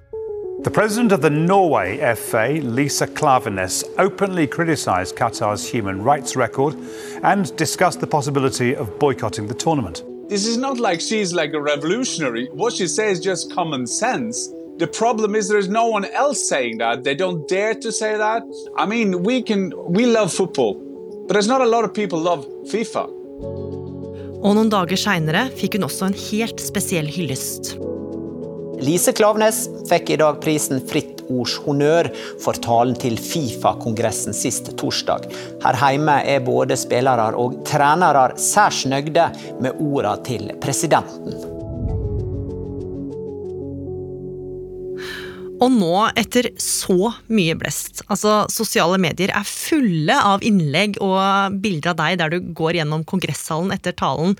The 0.66 0.72
president 0.72 1.12
of 1.12 1.22
the 1.22 1.30
Norway 1.30 2.00
FA, 2.16 2.60
Lisa 2.64 3.06
Klavenes, 3.06 3.84
openly 4.00 4.48
criticized 4.48 5.16
Qatar's 5.16 5.64
human 5.64 6.02
rights 6.02 6.36
record 6.36 6.76
and 7.22 7.56
discussed 7.56 8.00
the 8.00 8.08
possibility 8.08 8.76
of 8.76 8.98
boycotting 8.98 9.48
the 9.48 9.54
tournament. 9.54 10.02
This 10.28 10.48
is 10.48 10.58
not 10.58 10.80
like 10.80 11.02
she's 11.02 11.34
like 11.34 11.54
a 11.54 11.62
revolutionary. 11.62 12.48
What 12.52 12.74
she 12.74 12.88
says 12.88 13.20
is 13.20 13.24
just 13.24 13.54
common 13.54 13.86
sense. 13.86 14.50
The 14.78 14.88
problem 14.88 15.36
is 15.36 15.48
there's 15.48 15.70
no 15.70 15.86
one 15.88 16.06
else 16.06 16.50
saying 16.50 16.80
that. 16.80 17.04
They 17.04 17.14
don't 17.14 17.48
dare 17.48 17.76
to 17.76 17.92
say 17.92 18.18
that. 18.18 18.42
I 18.76 18.88
mean, 18.88 19.22
we 19.22 19.44
can 19.44 19.72
we 19.86 20.08
love 20.08 20.34
football, 20.34 20.74
but 21.28 21.34
there's 21.34 21.48
not 21.48 21.62
a 21.62 21.66
lot 21.68 21.86
of 21.86 21.94
people 21.94 22.18
love 22.18 22.48
FIFA. 22.72 23.15
Og 24.46 24.54
noen 24.54 24.70
dager 24.70 25.00
seinere 25.00 25.48
fikk 25.58 25.80
hun 25.80 25.88
også 25.88 26.12
en 26.12 26.20
helt 26.28 26.62
spesiell 26.62 27.10
hyllest. 27.10 27.74
Lise 28.86 29.14
Klaveness 29.16 29.64
fikk 29.90 30.12
i 30.14 30.20
dag 30.22 30.38
prisen 30.44 30.84
Fritt 30.86 31.24
ords 31.32 31.56
honnør 31.66 32.12
for 32.44 32.60
talen 32.62 32.94
til 33.02 33.18
Fifa-kongressen 33.18 34.36
sist 34.38 34.70
torsdag. 34.78 35.26
Her 35.66 35.80
hjemme 35.82 36.20
er 36.22 36.46
både 36.46 36.78
spillere 36.78 37.32
og 37.40 37.58
trenere 37.66 38.28
særs 38.38 38.84
nøyde 38.92 39.32
med 39.64 39.82
ordene 39.82 40.16
til 40.30 40.54
presidenten. 40.62 41.55
Og 45.56 45.72
nå, 45.72 45.92
etter 46.20 46.50
så 46.60 47.14
mye 47.32 47.56
blest 47.56 48.02
Altså, 48.10 48.44
sosiale 48.52 48.98
medier 49.02 49.32
er 49.32 49.48
fulle 49.48 50.16
av 50.16 50.44
innlegg 50.46 51.00
og 51.04 51.56
bilder 51.64 51.94
av 51.94 52.00
deg 52.02 52.20
der 52.20 52.36
du 52.36 52.50
går 52.58 52.82
gjennom 52.82 53.06
kongresshallen 53.08 53.72
etter 53.76 53.96
talen. 53.96 54.36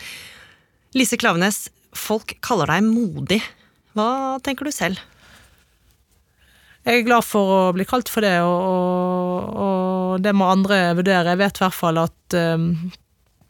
Lise 0.96 1.20
Klavenes, 1.20 1.70
folk 1.96 2.36
kaller 2.46 2.74
deg 2.74 2.88
modig. 2.88 3.42
Hva 3.96 4.42
tenker 4.44 4.68
du 4.68 4.76
selv? 4.76 5.00
Jeg 6.86 7.02
er 7.02 7.08
glad 7.08 7.26
for 7.26 7.50
å 7.50 7.62
bli 7.74 7.86
kalt 7.90 8.12
for 8.12 8.22
det, 8.22 8.36
og, 8.46 8.60
og, 8.70 9.56
og 9.66 10.22
det 10.22 10.36
må 10.38 10.52
andre 10.52 10.78
vurdere. 11.00 11.32
Jeg 11.34 11.42
vet 11.42 11.58
i 11.58 11.64
hvert 11.64 11.80
fall 11.80 11.98
at 12.04 12.36
um, 12.38 12.68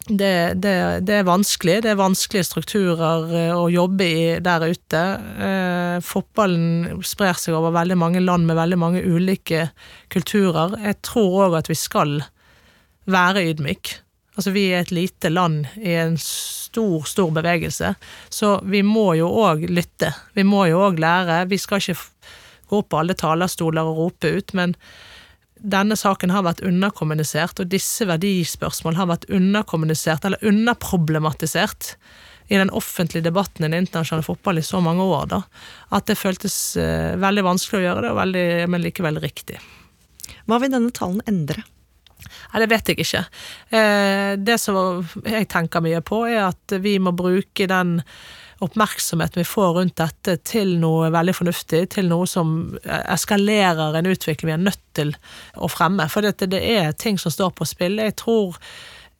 det, 0.08 0.54
det, 0.62 1.00
det, 1.08 1.14
er 1.14 1.26
vanskelig. 1.26 1.80
Det 1.82 1.92
er 1.92 1.98
vanskelige 1.98 2.46
strukturer 2.46 3.32
eh, 3.34 3.54
å 3.58 3.66
jobbe 3.74 4.06
i 4.06 4.26
der 4.44 4.68
ute. 4.70 5.02
Eh, 5.48 5.98
fotballen 6.06 7.02
sprer 7.06 7.40
seg 7.42 7.58
over 7.58 7.74
veldig 7.74 7.98
mange 7.98 8.22
land 8.22 8.46
med 8.46 8.60
veldig 8.60 8.78
mange 8.78 9.02
ulike 9.02 9.70
kulturer. 10.14 10.78
Jeg 10.84 11.00
tror 11.06 11.48
òg 11.48 11.58
at 11.62 11.72
vi 11.72 11.78
skal 11.80 12.20
være 13.10 13.48
ydmyk. 13.50 13.96
Altså, 14.36 14.52
vi 14.54 14.68
er 14.70 14.84
et 14.84 14.94
lite 14.94 15.32
land 15.32 15.66
i 15.80 15.96
en 15.98 16.20
stor, 16.22 17.08
stor 17.08 17.32
bevegelse, 17.34 17.94
så 18.30 18.56
vi 18.68 18.84
må 18.86 19.14
jo 19.18 19.30
òg 19.32 19.64
lytte. 19.72 20.12
Vi 20.36 20.44
må 20.46 20.68
jo 20.70 20.84
òg 20.86 21.00
lære. 21.02 21.46
Vi 21.50 21.60
skal 21.62 21.82
ikke 21.82 21.98
gå 22.70 22.82
opp 22.82 22.92
på 22.92 23.00
alle 23.02 23.16
talerstoler 23.18 23.88
og 23.88 24.02
rope 24.04 24.36
ut, 24.38 24.54
men 24.58 24.76
denne 25.56 25.96
saken 25.98 26.34
har 26.34 26.46
vært 26.46 26.64
underkommunisert, 26.66 27.62
og 27.62 27.72
disse 27.72 28.08
verdispørsmål 28.10 29.00
har 29.00 29.10
vært 29.10 29.28
underkommunisert, 29.34 30.28
eller 30.28 30.44
underproblematisert, 30.46 31.96
i 32.48 32.60
den 32.60 32.70
offentlige 32.78 33.26
debatten 33.26 33.64
i 33.64 33.70
den 33.72 33.80
internasjonale 33.88 34.26
fotball 34.26 34.60
i 34.62 34.66
så 34.66 34.78
mange 34.84 35.02
år, 35.02 35.24
da, 35.32 35.40
at 35.98 36.06
det 36.06 36.18
føltes 36.20 36.56
uh, 36.78 37.16
veldig 37.18 37.46
vanskelig 37.48 37.80
å 37.80 37.86
gjøre 37.88 38.04
det, 38.06 38.12
veldig, 38.20 38.44
men 38.70 38.84
likevel 38.84 39.18
riktig. 39.24 39.58
Hva 40.46 40.60
vil 40.62 40.74
denne 40.74 40.94
talen 40.94 41.24
endre? 41.30 41.64
Nei, 42.54 42.62
Det 42.62 42.70
vet 42.72 42.90
jeg 42.90 43.02
ikke. 43.04 43.22
Eh, 43.76 44.32
det 44.40 44.56
som 44.62 45.04
jeg 45.26 45.50
tenker 45.52 45.84
mye 45.84 46.02
på, 46.06 46.24
er 46.30 46.48
at 46.48 46.78
vi 46.82 46.96
må 47.02 47.14
bruke 47.18 47.68
den 47.70 48.00
oppmerksomheten 48.64 49.42
vi 49.42 49.48
får 49.48 49.72
rundt 49.80 49.98
dette 50.00 50.38
til 50.48 50.76
noe 50.80 51.10
veldig 51.14 51.36
fornuftig, 51.36 51.82
til 51.96 52.10
noe 52.12 52.28
som 52.30 52.76
eskalerer 52.86 53.98
en 54.00 54.12
utvikling 54.12 54.52
vi 54.52 54.56
er 54.56 54.68
nødt 54.68 54.84
til 54.96 55.16
å 55.56 55.70
fremme. 55.72 56.08
For 56.12 56.26
det, 56.26 56.38
det 56.52 56.62
er 56.62 56.96
ting 56.96 57.20
som 57.22 57.34
står 57.34 57.56
på 57.58 57.68
spill. 57.68 58.00
Jeg 58.00 58.16
tror 58.24 58.60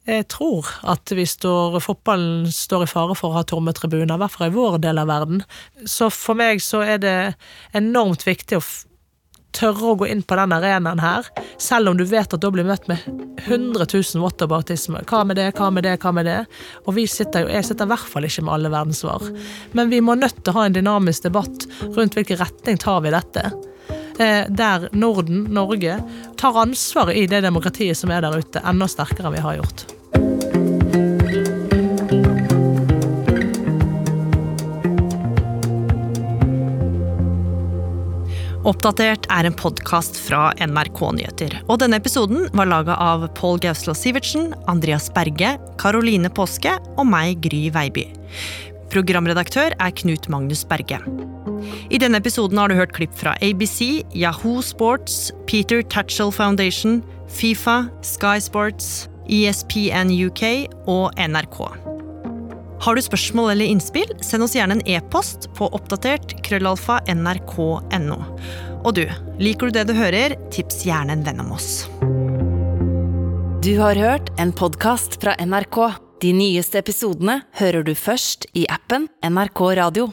jeg 0.06 0.28
tror 0.30 0.68
at 0.86 1.10
vi 1.18 1.24
står, 1.26 1.80
fotballen 1.82 2.46
står 2.54 2.84
i 2.84 2.90
fare 2.90 3.14
for 3.18 3.32
å 3.32 3.40
ha 3.40 3.46
tomme 3.46 3.72
tribuner, 3.74 4.14
i 4.14 4.20
hvert 4.22 4.34
fall 4.36 4.52
i 4.52 4.54
vår 4.54 4.78
del 4.84 5.00
av 5.02 5.08
verden. 5.10 5.40
Så 5.82 6.12
for 6.14 6.38
meg 6.38 6.62
så 6.62 6.84
er 6.86 7.00
det 7.02 7.16
enormt 7.74 8.22
viktig 8.26 8.60
å 8.60 8.62
tørre 9.56 9.92
å 9.92 9.98
gå 10.00 10.08
inn 10.12 10.22
på 10.26 10.36
den 10.38 10.54
arenaen 10.54 11.00
her, 11.02 11.28
selv 11.62 11.90
om 11.90 11.98
du 11.98 12.04
vet 12.08 12.32
at 12.32 12.42
da 12.42 12.50
blir 12.52 12.66
møtt 12.68 12.88
med 12.90 13.02
100 13.46 13.86
000 13.88 14.22
whataboutisme. 14.22 15.02
Hva 15.08 15.22
med 15.28 15.40
det, 15.40 15.50
hva 15.56 15.70
med 15.72 15.86
det, 15.86 15.96
hva 16.02 16.12
med 16.14 16.28
det? 16.28 16.40
Og 16.84 16.96
vi 16.98 17.06
sitter 17.10 17.46
jo, 17.46 17.52
jeg 17.54 17.68
sitter 17.68 17.88
i 17.88 17.94
hvert 17.94 18.10
fall 18.12 18.28
ikke 18.28 18.46
med 18.46 18.56
alle 18.56 18.72
verdens 18.72 19.02
svar. 19.04 19.24
Men 19.76 19.92
vi 19.92 20.02
må 20.04 20.16
nødt 20.18 20.42
til 20.42 20.52
å 20.52 20.58
ha 20.60 20.66
en 20.68 20.76
dynamisk 20.76 21.28
debatt 21.28 21.68
rundt 21.96 22.18
hvilken 22.18 22.42
retning 22.42 22.80
tar 22.82 23.02
vi 23.04 23.14
dette. 23.14 23.48
Eh, 24.18 24.48
der 24.48 24.88
Norden, 24.96 25.44
Norge, 25.54 26.00
tar 26.40 26.62
ansvaret 26.62 27.16
i 27.16 27.26
det 27.30 27.42
demokratiet 27.44 27.98
som 27.98 28.12
er 28.12 28.24
der 28.24 28.38
ute, 28.40 28.64
enda 28.64 28.88
sterkere 28.88 29.30
enn 29.30 29.36
vi 29.36 29.44
har 29.44 29.60
gjort. 29.60 29.86
Oppdatert 38.66 39.28
er 39.30 39.46
en 39.46 39.54
podkast 39.54 40.16
fra 40.18 40.48
NRK 40.58 40.98
Nyheter. 41.14 41.52
Og 41.70 41.78
denne 41.78 42.00
episoden 42.00 42.48
var 42.56 42.66
laga 42.66 42.96
av 42.98 43.28
Pål 43.38 43.60
Gauslo 43.62 43.94
Sivertsen, 43.94 44.48
Andreas 44.66 45.06
Berge, 45.14 45.52
Karoline 45.78 46.32
Påske 46.34 46.72
og 46.96 47.06
meg, 47.06 47.38
Gry 47.46 47.68
Veiby. 47.70 48.08
Programredaktør 48.90 49.76
er 49.78 49.94
Knut 50.02 50.26
Magnus 50.32 50.64
Berge. 50.66 50.98
I 51.94 52.02
denne 52.02 52.18
episoden 52.18 52.58
har 52.58 52.66
du 52.66 52.78
hørt 52.78 52.94
klipp 52.96 53.14
fra 53.14 53.36
ABC, 53.38 54.02
Yahoo 54.10 54.58
Sports, 54.66 55.30
Peter 55.46 55.86
Tatchell 55.86 56.34
Foundation, 56.34 57.04
Fifa, 57.30 57.84
Sky 58.02 58.42
Sports, 58.42 59.06
ESPN 59.30 60.10
UK 60.10 60.42
og 60.90 61.14
NRK. 61.14 61.95
Har 62.80 62.94
du 62.94 63.02
spørsmål 63.02 63.50
eller 63.54 63.70
innspill, 63.72 64.10
send 64.20 64.44
oss 64.44 64.54
gjerne 64.56 64.76
en 64.78 64.86
e-post 64.88 65.48
på 65.56 65.68
oppdatert 65.74 66.36
krøllalfa 66.44 67.00
nrk.no. 67.08 68.18
Og 68.84 68.94
du, 68.98 69.06
liker 69.40 69.70
du 69.70 69.78
det 69.78 69.86
du 69.88 69.94
hører, 69.96 70.36
tips 70.54 70.84
gjerne 70.86 71.16
en 71.16 71.24
venn 71.26 71.40
om 71.42 71.54
oss. 71.56 71.86
Du 73.64 73.72
har 73.80 73.98
hørt 73.98 74.28
en 74.38 74.52
podkast 74.54 75.18
fra 75.22 75.34
NRK. 75.40 75.80
De 76.22 76.30
nyeste 76.36 76.78
episodene 76.78 77.40
hører 77.58 77.82
du 77.84 77.96
først 77.98 78.46
i 78.54 78.68
appen 78.72 79.08
NRK 79.24 79.64
Radio. 79.80 80.10